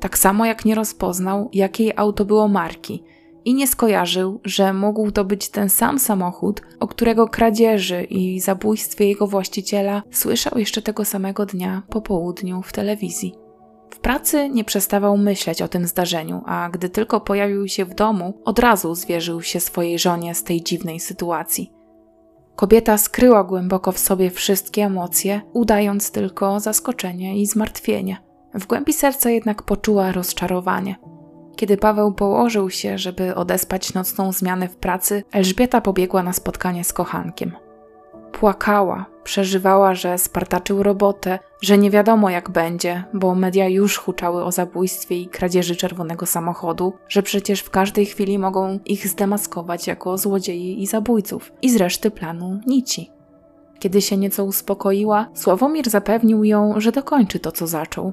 [0.00, 3.04] Tak samo jak nie rozpoznał, jakiej auto było marki
[3.44, 9.08] i nie skojarzył, że mógł to być ten sam samochód, o którego kradzieży i zabójstwie
[9.08, 13.34] jego właściciela słyszał jeszcze tego samego dnia po południu w telewizji.
[13.90, 18.40] W pracy nie przestawał myśleć o tym zdarzeniu, a gdy tylko pojawił się w domu,
[18.44, 21.72] od razu zwierzył się swojej żonie z tej dziwnej sytuacji.
[22.56, 28.16] Kobieta skryła głęboko w sobie wszystkie emocje, udając tylko zaskoczenie i zmartwienie.
[28.54, 30.96] W głębi serca jednak poczuła rozczarowanie.
[31.62, 36.92] Kiedy Paweł położył się, żeby odespać nocną zmianę w pracy, Elżbieta pobiegła na spotkanie z
[36.92, 37.52] kochankiem.
[38.32, 44.52] Płakała, przeżywała, że spartaczył robotę, że nie wiadomo jak będzie, bo media już huczały o
[44.52, 50.82] zabójstwie i kradzieży czerwonego samochodu, że przecież w każdej chwili mogą ich zdemaskować jako złodziei
[50.82, 53.10] i zabójców i z reszty planu nici.
[53.78, 58.12] Kiedy się nieco uspokoiła, Sławomir zapewnił ją, że dokończy to, co zaczął.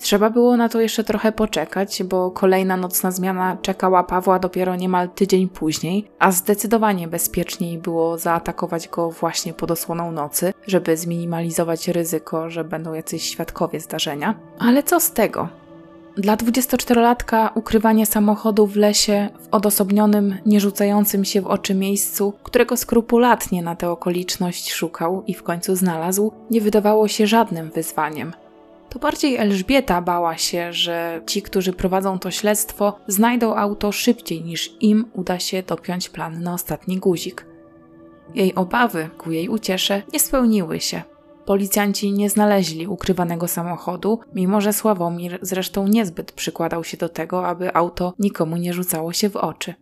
[0.00, 5.08] Trzeba było na to jeszcze trochę poczekać, bo kolejna nocna zmiana czekała Pawła dopiero niemal
[5.08, 12.50] tydzień później, a zdecydowanie bezpieczniej było zaatakować go właśnie pod osłoną nocy, żeby zminimalizować ryzyko,
[12.50, 14.34] że będą jacyś świadkowie zdarzenia.
[14.58, 15.48] Ale co z tego?
[16.16, 22.76] Dla 24-latka ukrywanie samochodu w lesie w odosobnionym, nie rzucającym się w oczy miejscu, którego
[22.76, 28.32] skrupulatnie na tę okoliczność szukał i w końcu znalazł, nie wydawało się żadnym wyzwaniem–
[28.90, 34.72] to bardziej Elżbieta bała się, że ci, którzy prowadzą to śledztwo, znajdą auto szybciej niż
[34.80, 37.46] im uda się dopiąć plan na ostatni guzik.
[38.34, 41.02] Jej obawy, ku jej uciesze, nie spełniły się.
[41.44, 47.74] Policjanci nie znaleźli ukrywanego samochodu, mimo że Sławomir zresztą niezbyt przykładał się do tego, aby
[47.74, 49.74] auto nikomu nie rzucało się w oczy.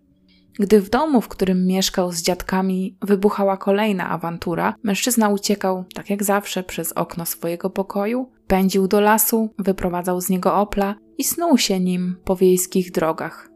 [0.59, 6.25] Gdy w domu, w którym mieszkał z dziadkami, wybuchała kolejna awantura, mężczyzna uciekał, tak jak
[6.25, 11.81] zawsze, przez okno swojego pokoju, pędził do lasu, wyprowadzał z niego opla i snuł się
[11.81, 13.49] nim po wiejskich drogach.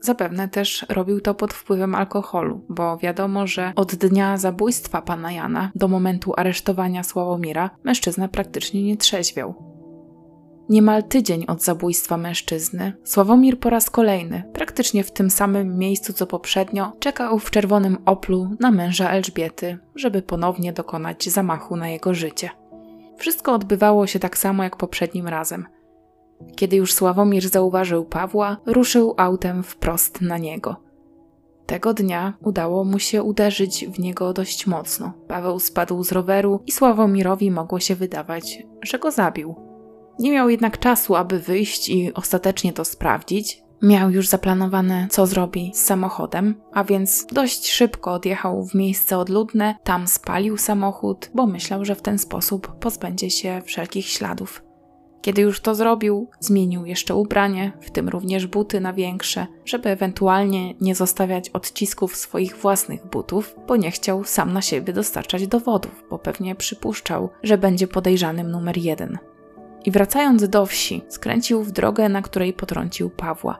[0.00, 5.70] Zapewne też robił to pod wpływem alkoholu, bo wiadomo, że od dnia zabójstwa pana Jana
[5.74, 9.73] do momentu aresztowania Sławomira mężczyzna praktycznie nie trzeźwiał.
[10.68, 16.26] Niemal tydzień od zabójstwa mężczyzny, Sławomir po raz kolejny, praktycznie w tym samym miejscu co
[16.26, 22.50] poprzednio, czekał w czerwonym oplu na męża Elżbiety, żeby ponownie dokonać zamachu na jego życie.
[23.16, 25.66] Wszystko odbywało się tak samo jak poprzednim razem.
[26.56, 30.76] Kiedy już Sławomir zauważył Pawła, ruszył autem wprost na niego.
[31.66, 35.12] Tego dnia udało mu się uderzyć w niego dość mocno.
[35.28, 39.73] Paweł spadł z roweru i Sławomirowi mogło się wydawać, że go zabił.
[40.18, 43.64] Nie miał jednak czasu, aby wyjść i ostatecznie to sprawdzić.
[43.82, 49.74] Miał już zaplanowane, co zrobi z samochodem, a więc dość szybko odjechał w miejsce odludne,
[49.84, 54.62] tam spalił samochód, bo myślał, że w ten sposób pozbędzie się wszelkich śladów.
[55.22, 60.74] Kiedy już to zrobił, zmienił jeszcze ubranie, w tym również buty na większe, żeby ewentualnie
[60.80, 66.18] nie zostawiać odcisków swoich własnych butów, bo nie chciał sam na siebie dostarczać dowodów, bo
[66.18, 69.18] pewnie przypuszczał, że będzie podejrzanym numer jeden
[69.84, 73.58] i wracając do wsi, skręcił w drogę, na której potrącił Pawła.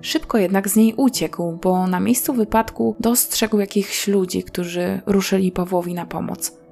[0.00, 5.94] Szybko jednak z niej uciekł, bo na miejscu wypadku dostrzegł jakichś ludzi, którzy ruszyli Pawłowi
[5.94, 6.62] na pomoc.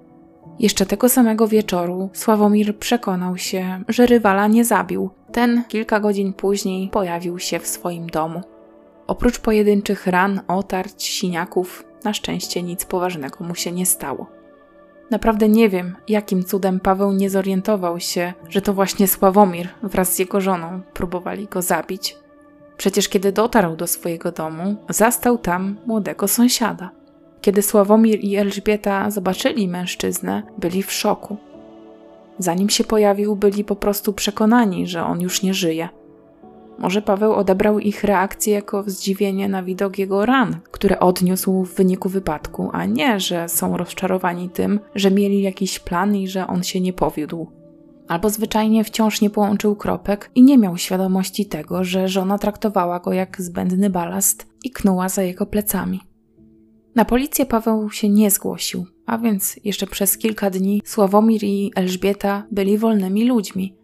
[0.59, 5.11] Jeszcze tego samego wieczoru Sławomir przekonał się, że rywala nie zabił.
[5.33, 8.41] Ten kilka godzin później pojawił się w swoim domu.
[9.07, 14.40] Oprócz pojedynczych ran, otarć, siniaków, na szczęście nic poważnego mu się nie stało.
[15.11, 20.19] Naprawdę nie wiem, jakim cudem Paweł nie zorientował się, że to właśnie Sławomir wraz z
[20.19, 22.17] jego żoną próbowali go zabić.
[22.77, 26.91] Przecież kiedy dotarł do swojego domu, zastał tam młodego sąsiada.
[27.41, 31.37] Kiedy Sławomir i Elżbieta zobaczyli mężczyznę, byli w szoku.
[32.39, 35.89] Zanim się pojawił, byli po prostu przekonani, że on już nie żyje.
[36.81, 42.09] Może Paweł odebrał ich reakcję jako zdziwienie na widok jego ran, które odniósł w wyniku
[42.09, 46.81] wypadku, a nie, że są rozczarowani tym, że mieli jakiś plan i że on się
[46.81, 47.47] nie powiódł.
[48.09, 53.13] Albo zwyczajnie wciąż nie połączył kropek i nie miał świadomości tego, że żona traktowała go
[53.13, 56.01] jak zbędny balast i knuła za jego plecami.
[56.95, 62.47] Na policję Paweł się nie zgłosił, a więc jeszcze przez kilka dni Sławomir i Elżbieta
[62.51, 63.75] byli wolnymi ludźmi–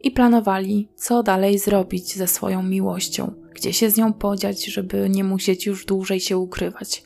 [0.00, 5.24] i planowali, co dalej zrobić ze swoją miłością, gdzie się z nią podziać, żeby nie
[5.24, 7.02] musieć już dłużej się ukrywać.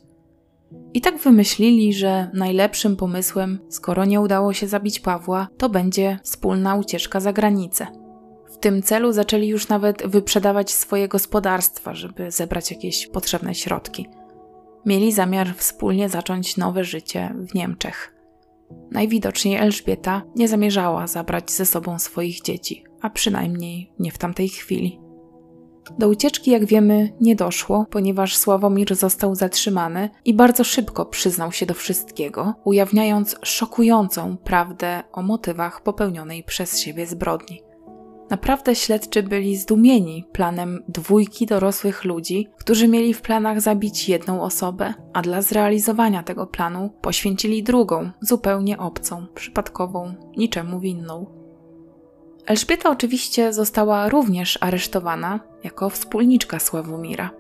[0.95, 6.77] I tak wymyślili, że najlepszym pomysłem, skoro nie udało się zabić Pawła, to będzie wspólna
[6.77, 7.87] ucieczka za granicę.
[8.53, 14.07] W tym celu zaczęli już nawet wyprzedawać swoje gospodarstwa, żeby zebrać jakieś potrzebne środki.
[14.87, 18.20] Mieli zamiar wspólnie zacząć nowe życie w Niemczech.
[18.91, 25.01] Najwidoczniej Elżbieta nie zamierzała zabrać ze sobą swoich dzieci, a przynajmniej nie w tamtej chwili.
[25.99, 31.67] Do ucieczki, jak wiemy, nie doszło, ponieważ Sławomir został zatrzymany i bardzo szybko przyznał się
[31.67, 37.70] do wszystkiego, ujawniając szokującą prawdę o motywach popełnionej przez siebie zbrodni.
[38.31, 44.95] Naprawdę śledczy byli zdumieni planem dwójki dorosłych ludzi, którzy mieli w planach zabić jedną osobę,
[45.13, 51.27] a dla zrealizowania tego planu poświęcili drugą, zupełnie obcą, przypadkową, niczemu winną.
[52.47, 57.31] Elżbieta oczywiście została również aresztowana jako wspólniczka Sławomira.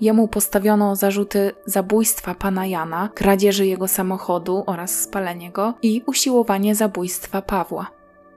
[0.00, 7.42] Jemu postawiono zarzuty zabójstwa pana Jana, kradzieży jego samochodu oraz spalenia go i usiłowanie zabójstwa
[7.42, 7.95] Pawła.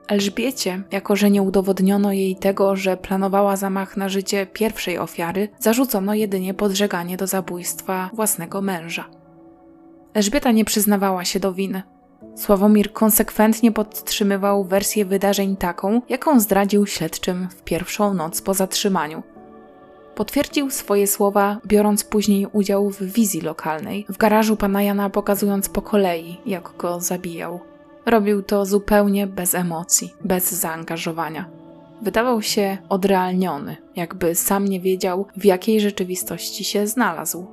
[0.10, 6.14] Elżbiecie, jako że nie udowodniono jej tego, że planowała zamach na życie pierwszej ofiary, zarzucono
[6.14, 9.06] jedynie podżeganie do zabójstwa własnego męża.
[10.14, 11.84] Elżbieta nie przyznawała się do winy.
[12.36, 19.24] Sławomir konsekwentnie podtrzymywał wersję wydarzeń taką, jaką zdradził śledczym w pierwszą noc po zatrzymaniu.
[20.16, 25.82] Potwierdził swoje słowa, biorąc później udział w wizji lokalnej, w garażu pana Jana pokazując po
[25.82, 27.60] kolei, jak go zabijał.
[28.06, 31.50] Robił to zupełnie bez emocji, bez zaangażowania.
[32.02, 37.48] Wydawał się odrealniony, jakby sam nie wiedział, w jakiej rzeczywistości się znalazł.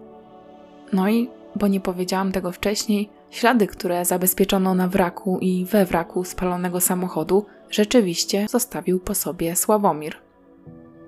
[0.93, 6.25] No i, bo nie powiedziałam tego wcześniej, Ślady, które zabezpieczono na wraku i we wraku
[6.25, 10.17] spalonego samochodu, rzeczywiście zostawił po sobie Sławomir.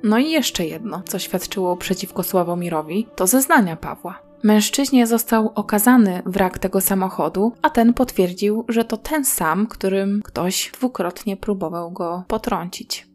[0.02, 4.27] No i jeszcze jedno, co świadczyło przeciwko Sławomirowi, to zeznania Pawła.
[4.42, 10.70] Mężczyźnie został okazany wrak tego samochodu, a ten potwierdził, że to ten sam, którym ktoś
[10.74, 13.08] dwukrotnie próbował go potrącić.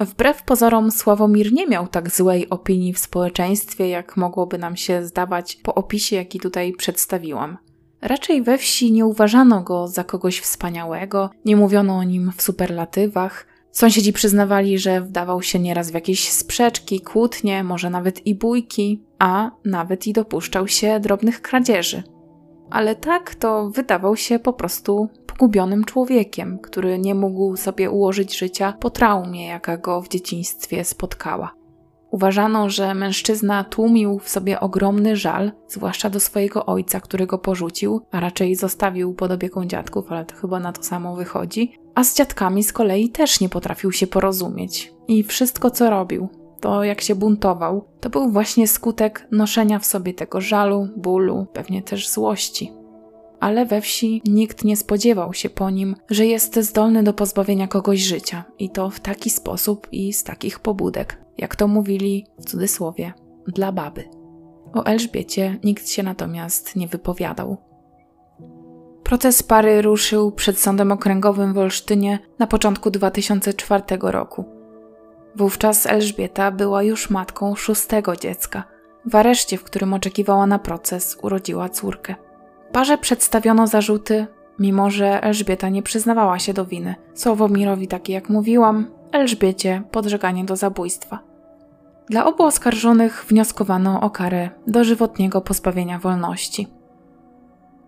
[0.00, 5.56] Wbrew pozorom, Sławomir nie miał tak złej opinii w społeczeństwie, jak mogłoby nam się zdawać
[5.56, 7.58] po opisie, jaki tutaj przedstawiłam.
[8.02, 13.46] Raczej we wsi nie uważano go za kogoś wspaniałego, nie mówiono o nim w superlatywach.
[13.70, 19.50] Sąsiedzi przyznawali, że wdawał się nieraz w jakieś sprzeczki, kłótnie, może nawet i bójki, a
[19.64, 22.02] nawet i dopuszczał się drobnych kradzieży.
[22.70, 28.72] Ale tak to wydawał się po prostu pogubionym człowiekiem, który nie mógł sobie ułożyć życia
[28.80, 31.58] po traumie, jaka go w dzieciństwie spotkała.
[32.10, 38.00] Uważano, że mężczyzna tłumił w sobie ogromny żal, zwłaszcza do swojego ojca, który go porzucił,
[38.10, 42.14] a raczej zostawił pod opieką dziadków, ale to chyba na to samo wychodzi, a z
[42.14, 44.92] dziadkami z kolei też nie potrafił się porozumieć.
[45.08, 46.28] I wszystko, co robił,
[46.60, 51.82] to jak się buntował, to był właśnie skutek noszenia w sobie tego żalu, bólu, pewnie
[51.82, 52.72] też złości.
[53.40, 58.00] Ale we wsi nikt nie spodziewał się po nim, że jest zdolny do pozbawienia kogoś
[58.00, 63.12] życia i to w taki sposób i z takich pobudek jak to mówili w cudzysłowie,
[63.46, 64.04] dla baby.
[64.74, 67.56] O Elżbiecie nikt się natomiast nie wypowiadał.
[69.08, 74.44] Proces pary ruszył przed Sądem Okręgowym w Olsztynie na początku 2004 roku.
[75.36, 78.64] Wówczas Elżbieta była już matką szóstego dziecka.
[79.04, 82.14] W areszcie, w którym oczekiwała na proces, urodziła córkę.
[82.72, 84.26] Parze przedstawiono zarzuty,
[84.58, 86.94] mimo że Elżbieta nie przyznawała się do winy.
[87.14, 91.18] Sławomirowi, takie jak mówiłam, Elżbiecie podżeganie do zabójstwa.
[92.08, 96.77] Dla obu oskarżonych wnioskowano o karę dożywotniego pozbawienia wolności.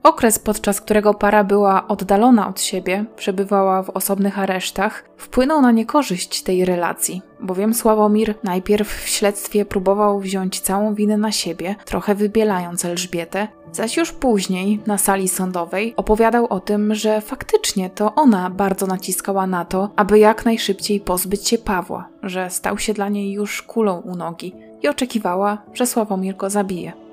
[0.03, 6.43] Okres, podczas którego para była oddalona od siebie, przebywała w osobnych aresztach, wpłynął na niekorzyść
[6.43, 12.85] tej relacji, bowiem Sławomir najpierw w śledztwie próbował wziąć całą winę na siebie, trochę wybielając
[12.85, 18.87] Elżbietę, zaś już później, na sali sądowej, opowiadał o tym, że faktycznie to ona bardzo
[18.87, 23.63] naciskała na to, aby jak najszybciej pozbyć się Pawła, że stał się dla niej już
[23.63, 27.10] kulą u nogi i oczekiwała, że Sławomir go zabije.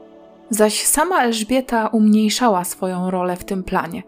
[0.50, 4.04] Zaś sama Elżbieta umniejszała swoją rolę w tym planie.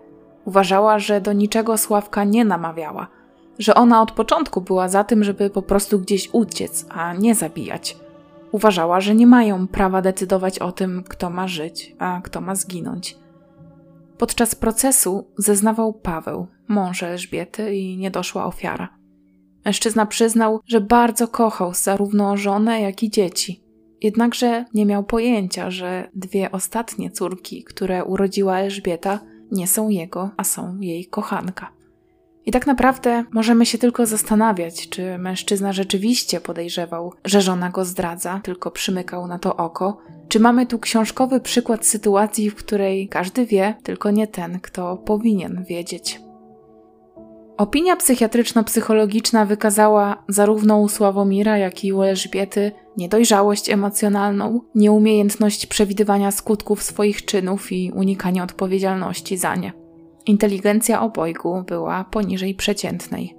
[0.46, 3.08] Uważała, że do niczego Sławka nie namawiała,
[3.60, 7.98] że ona od początku była za tym, żeby po prostu gdzieś uciec, a nie zabijać.
[8.52, 13.18] Uważała, że nie mają prawa decydować o tym, kto ma żyć, a kto ma zginąć.
[14.18, 18.90] Podczas procesu zeznawał Paweł, mąż Elżbiety i niedoszła ofiara.
[19.66, 23.69] Mężczyzna przyznał, że bardzo kochał zarówno żonę, jak i dzieci
[24.02, 29.20] Jednakże nie miał pojęcia, że dwie ostatnie córki, które urodziła Elżbieta,
[29.52, 31.72] nie są jego, a są jej kochanka.
[32.46, 38.40] I tak naprawdę możemy się tylko zastanawiać, czy mężczyzna rzeczywiście podejrzewał, że żona go zdradza,
[38.44, 39.98] tylko przymykał na to oko,
[40.28, 45.64] czy mamy tu książkowy przykład sytuacji, w której każdy wie, tylko nie ten, kto powinien
[45.70, 46.22] wiedzieć.
[47.58, 56.84] Opinia psychiatryczno-psychologiczna wykazała zarówno u Sławomira, jak i u Elżbiety niedojrzałość emocjonalną, nieumiejętność przewidywania skutków
[56.84, 59.74] swoich czynów i unikanie odpowiedzialności za nie.
[60.26, 63.36] Inteligencja obojgu była poniżej przeciętnej.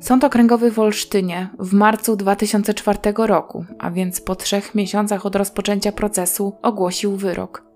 [0.00, 5.92] Sąd Okręgowy w Olsztynie w marcu 2004 roku, a więc po trzech miesiącach od rozpoczęcia
[5.92, 7.66] procesu, ogłosił wyrok.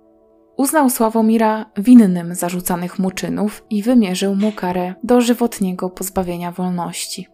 [0.56, 7.28] Uznał Sławomira winnym zarzucanych mu czynów i wymierzył mu karę dożywotniego pozbawienia wolności.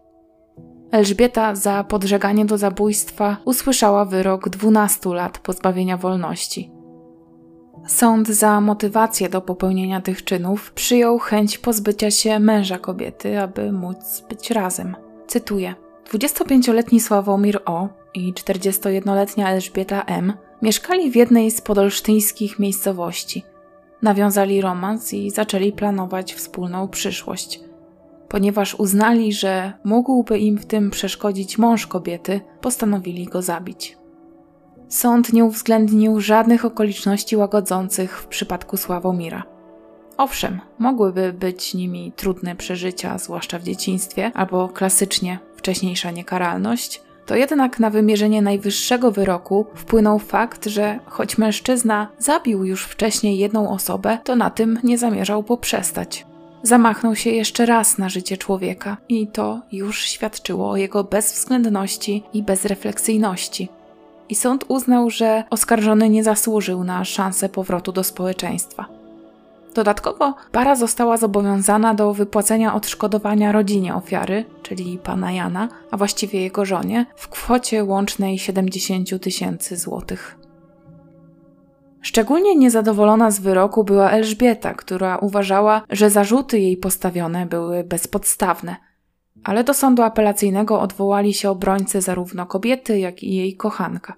[0.91, 6.71] Elżbieta za podżeganie do zabójstwa usłyszała wyrok 12 lat pozbawienia wolności.
[7.87, 14.23] Sąd za motywację do popełnienia tych czynów przyjął chęć pozbycia się męża kobiety, aby móc
[14.29, 14.95] być razem.
[15.27, 15.75] Cytuję:
[16.13, 17.89] 25-letni Sławomir O.
[18.13, 20.33] i 41-letnia Elżbieta M.
[20.61, 23.43] mieszkali w jednej z podolsztyńskich miejscowości.
[24.01, 27.66] Nawiązali romans i zaczęli planować wspólną przyszłość.
[28.29, 33.97] Ponieważ uznali, że mógłby im w tym przeszkodzić mąż kobiety, postanowili go zabić.
[34.89, 39.43] Sąd nie uwzględnił żadnych okoliczności łagodzących w przypadku Sławomira.
[40.17, 47.79] Owszem, mogłyby być nimi trudne przeżycia, zwłaszcza w dzieciństwie, albo klasycznie wcześniejsza niekaralność, to jednak
[47.79, 54.35] na wymierzenie najwyższego wyroku wpłynął fakt, że choć mężczyzna zabił już wcześniej jedną osobę, to
[54.35, 56.25] na tym nie zamierzał poprzestać.
[56.67, 62.43] Zamachnął się jeszcze raz na życie człowieka i to już świadczyło o jego bezwzględności i
[62.43, 63.69] bezrefleksyjności
[64.29, 68.85] i sąd uznał, że oskarżony nie zasłużył na szansę powrotu do społeczeństwa.
[69.75, 76.65] Dodatkowo para została zobowiązana do wypłacenia odszkodowania rodzinie ofiary, czyli pana Jana, a właściwie jego
[76.65, 80.46] żonie, w kwocie łącznej 70 tysięcy złotych.
[82.07, 88.75] Szczególnie niezadowolona z wyroku była Elżbieta, która uważała, że zarzuty jej postawione były bezpodstawne,
[89.43, 94.13] ale do sądu apelacyjnego odwołali się obrońcy zarówno kobiety, jak i jej kochanka.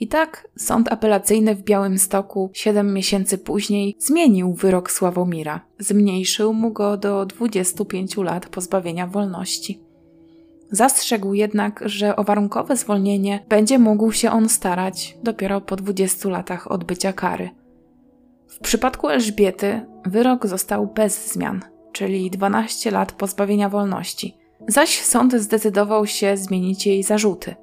[0.00, 6.96] I tak sąd apelacyjny w Białymstoku siedem miesięcy później zmienił wyrok Sławomira, zmniejszył mu go
[6.96, 9.81] do 25 lat pozbawienia wolności.
[10.72, 16.70] Zastrzegł jednak, że o warunkowe zwolnienie będzie mógł się on starać dopiero po 20 latach
[16.72, 17.50] odbycia kary.
[18.48, 21.60] W przypadku Elżbiety wyrok został bez zmian,
[21.92, 24.34] czyli 12 lat pozbawienia wolności–
[24.68, 27.54] Zaś sąd zdecydował się zmienić jej zarzuty.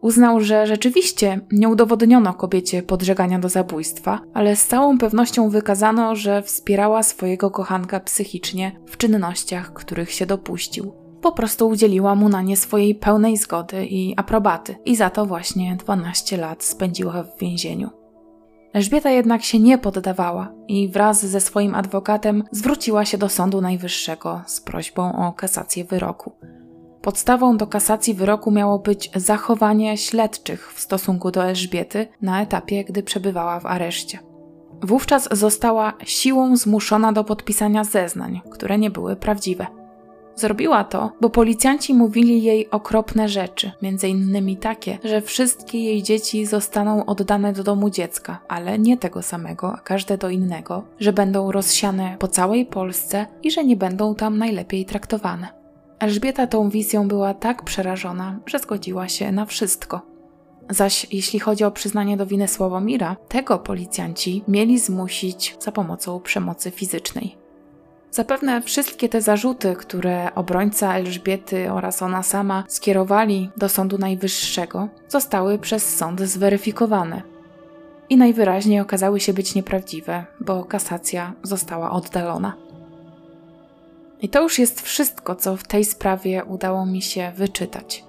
[0.00, 6.42] Uznał, że rzeczywiście nie udowodniono kobiecie podżegania do zabójstwa, ale z całą pewnością wykazano, że
[6.42, 11.05] wspierała swojego kochanka psychicznie w czynnościach, których się dopuścił.
[11.26, 15.76] Po prostu udzieliła mu na nie swojej pełnej zgody i aprobaty, i za to właśnie
[15.76, 17.90] 12 lat spędziła w więzieniu.
[18.72, 24.42] Elżbieta jednak się nie poddawała i wraz ze swoim adwokatem zwróciła się do Sądu Najwyższego
[24.46, 26.32] z prośbą o kasację wyroku.
[27.02, 33.02] Podstawą do kasacji wyroku miało być zachowanie śledczych w stosunku do Elżbiety na etapie, gdy
[33.02, 34.18] przebywała w areszcie.
[34.82, 39.85] Wówczas została siłą zmuszona do podpisania zeznań, które nie były prawdziwe.
[40.36, 46.46] Zrobiła to, bo policjanci mówili jej okropne rzeczy, między innymi takie, że wszystkie jej dzieci
[46.46, 51.52] zostaną oddane do domu dziecka, ale nie tego samego, a każde do innego, że będą
[51.52, 55.48] rozsiane po całej Polsce i że nie będą tam najlepiej traktowane.
[55.98, 60.00] Elżbieta tą wizją była tak przerażona, że zgodziła się na wszystko.
[60.70, 66.70] Zaś jeśli chodzi o przyznanie do winy Sławomira, tego policjanci mieli zmusić za pomocą przemocy
[66.70, 67.45] fizycznej.
[68.16, 75.58] Zapewne wszystkie te zarzuty, które obrońca Elżbiety oraz ona sama skierowali do Sądu Najwyższego, zostały
[75.58, 77.22] przez sąd zweryfikowane.
[78.08, 82.56] I najwyraźniej okazały się być nieprawdziwe, bo kasacja została oddalona.
[84.20, 88.04] I to już jest wszystko, co w tej sprawie udało mi się wyczytać.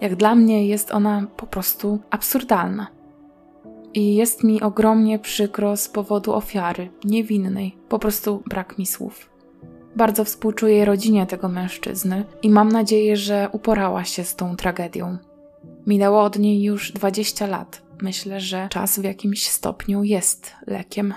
[0.00, 2.95] Jak dla mnie jest ona po prostu absurdalna.
[3.96, 9.30] I jest mi ogromnie przykro z powodu ofiary, niewinnej, po prostu brak mi słów.
[9.96, 15.18] Bardzo współczuję rodzinie tego mężczyzny i mam nadzieję, że uporała się z tą tragedią.
[15.86, 17.82] Minęło od niej już 20 lat.
[18.02, 21.14] Myślę, że czas w jakimś stopniu jest lekiem.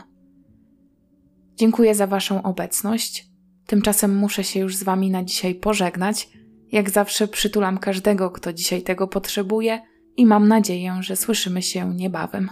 [1.55, 3.27] Dziękuję za Waszą obecność.
[3.65, 6.29] Tymczasem muszę się już z Wami na dzisiaj pożegnać.
[6.71, 9.81] Jak zawsze przytulam każdego, kto dzisiaj tego potrzebuje
[10.17, 12.49] i mam nadzieję, że słyszymy się niebawem.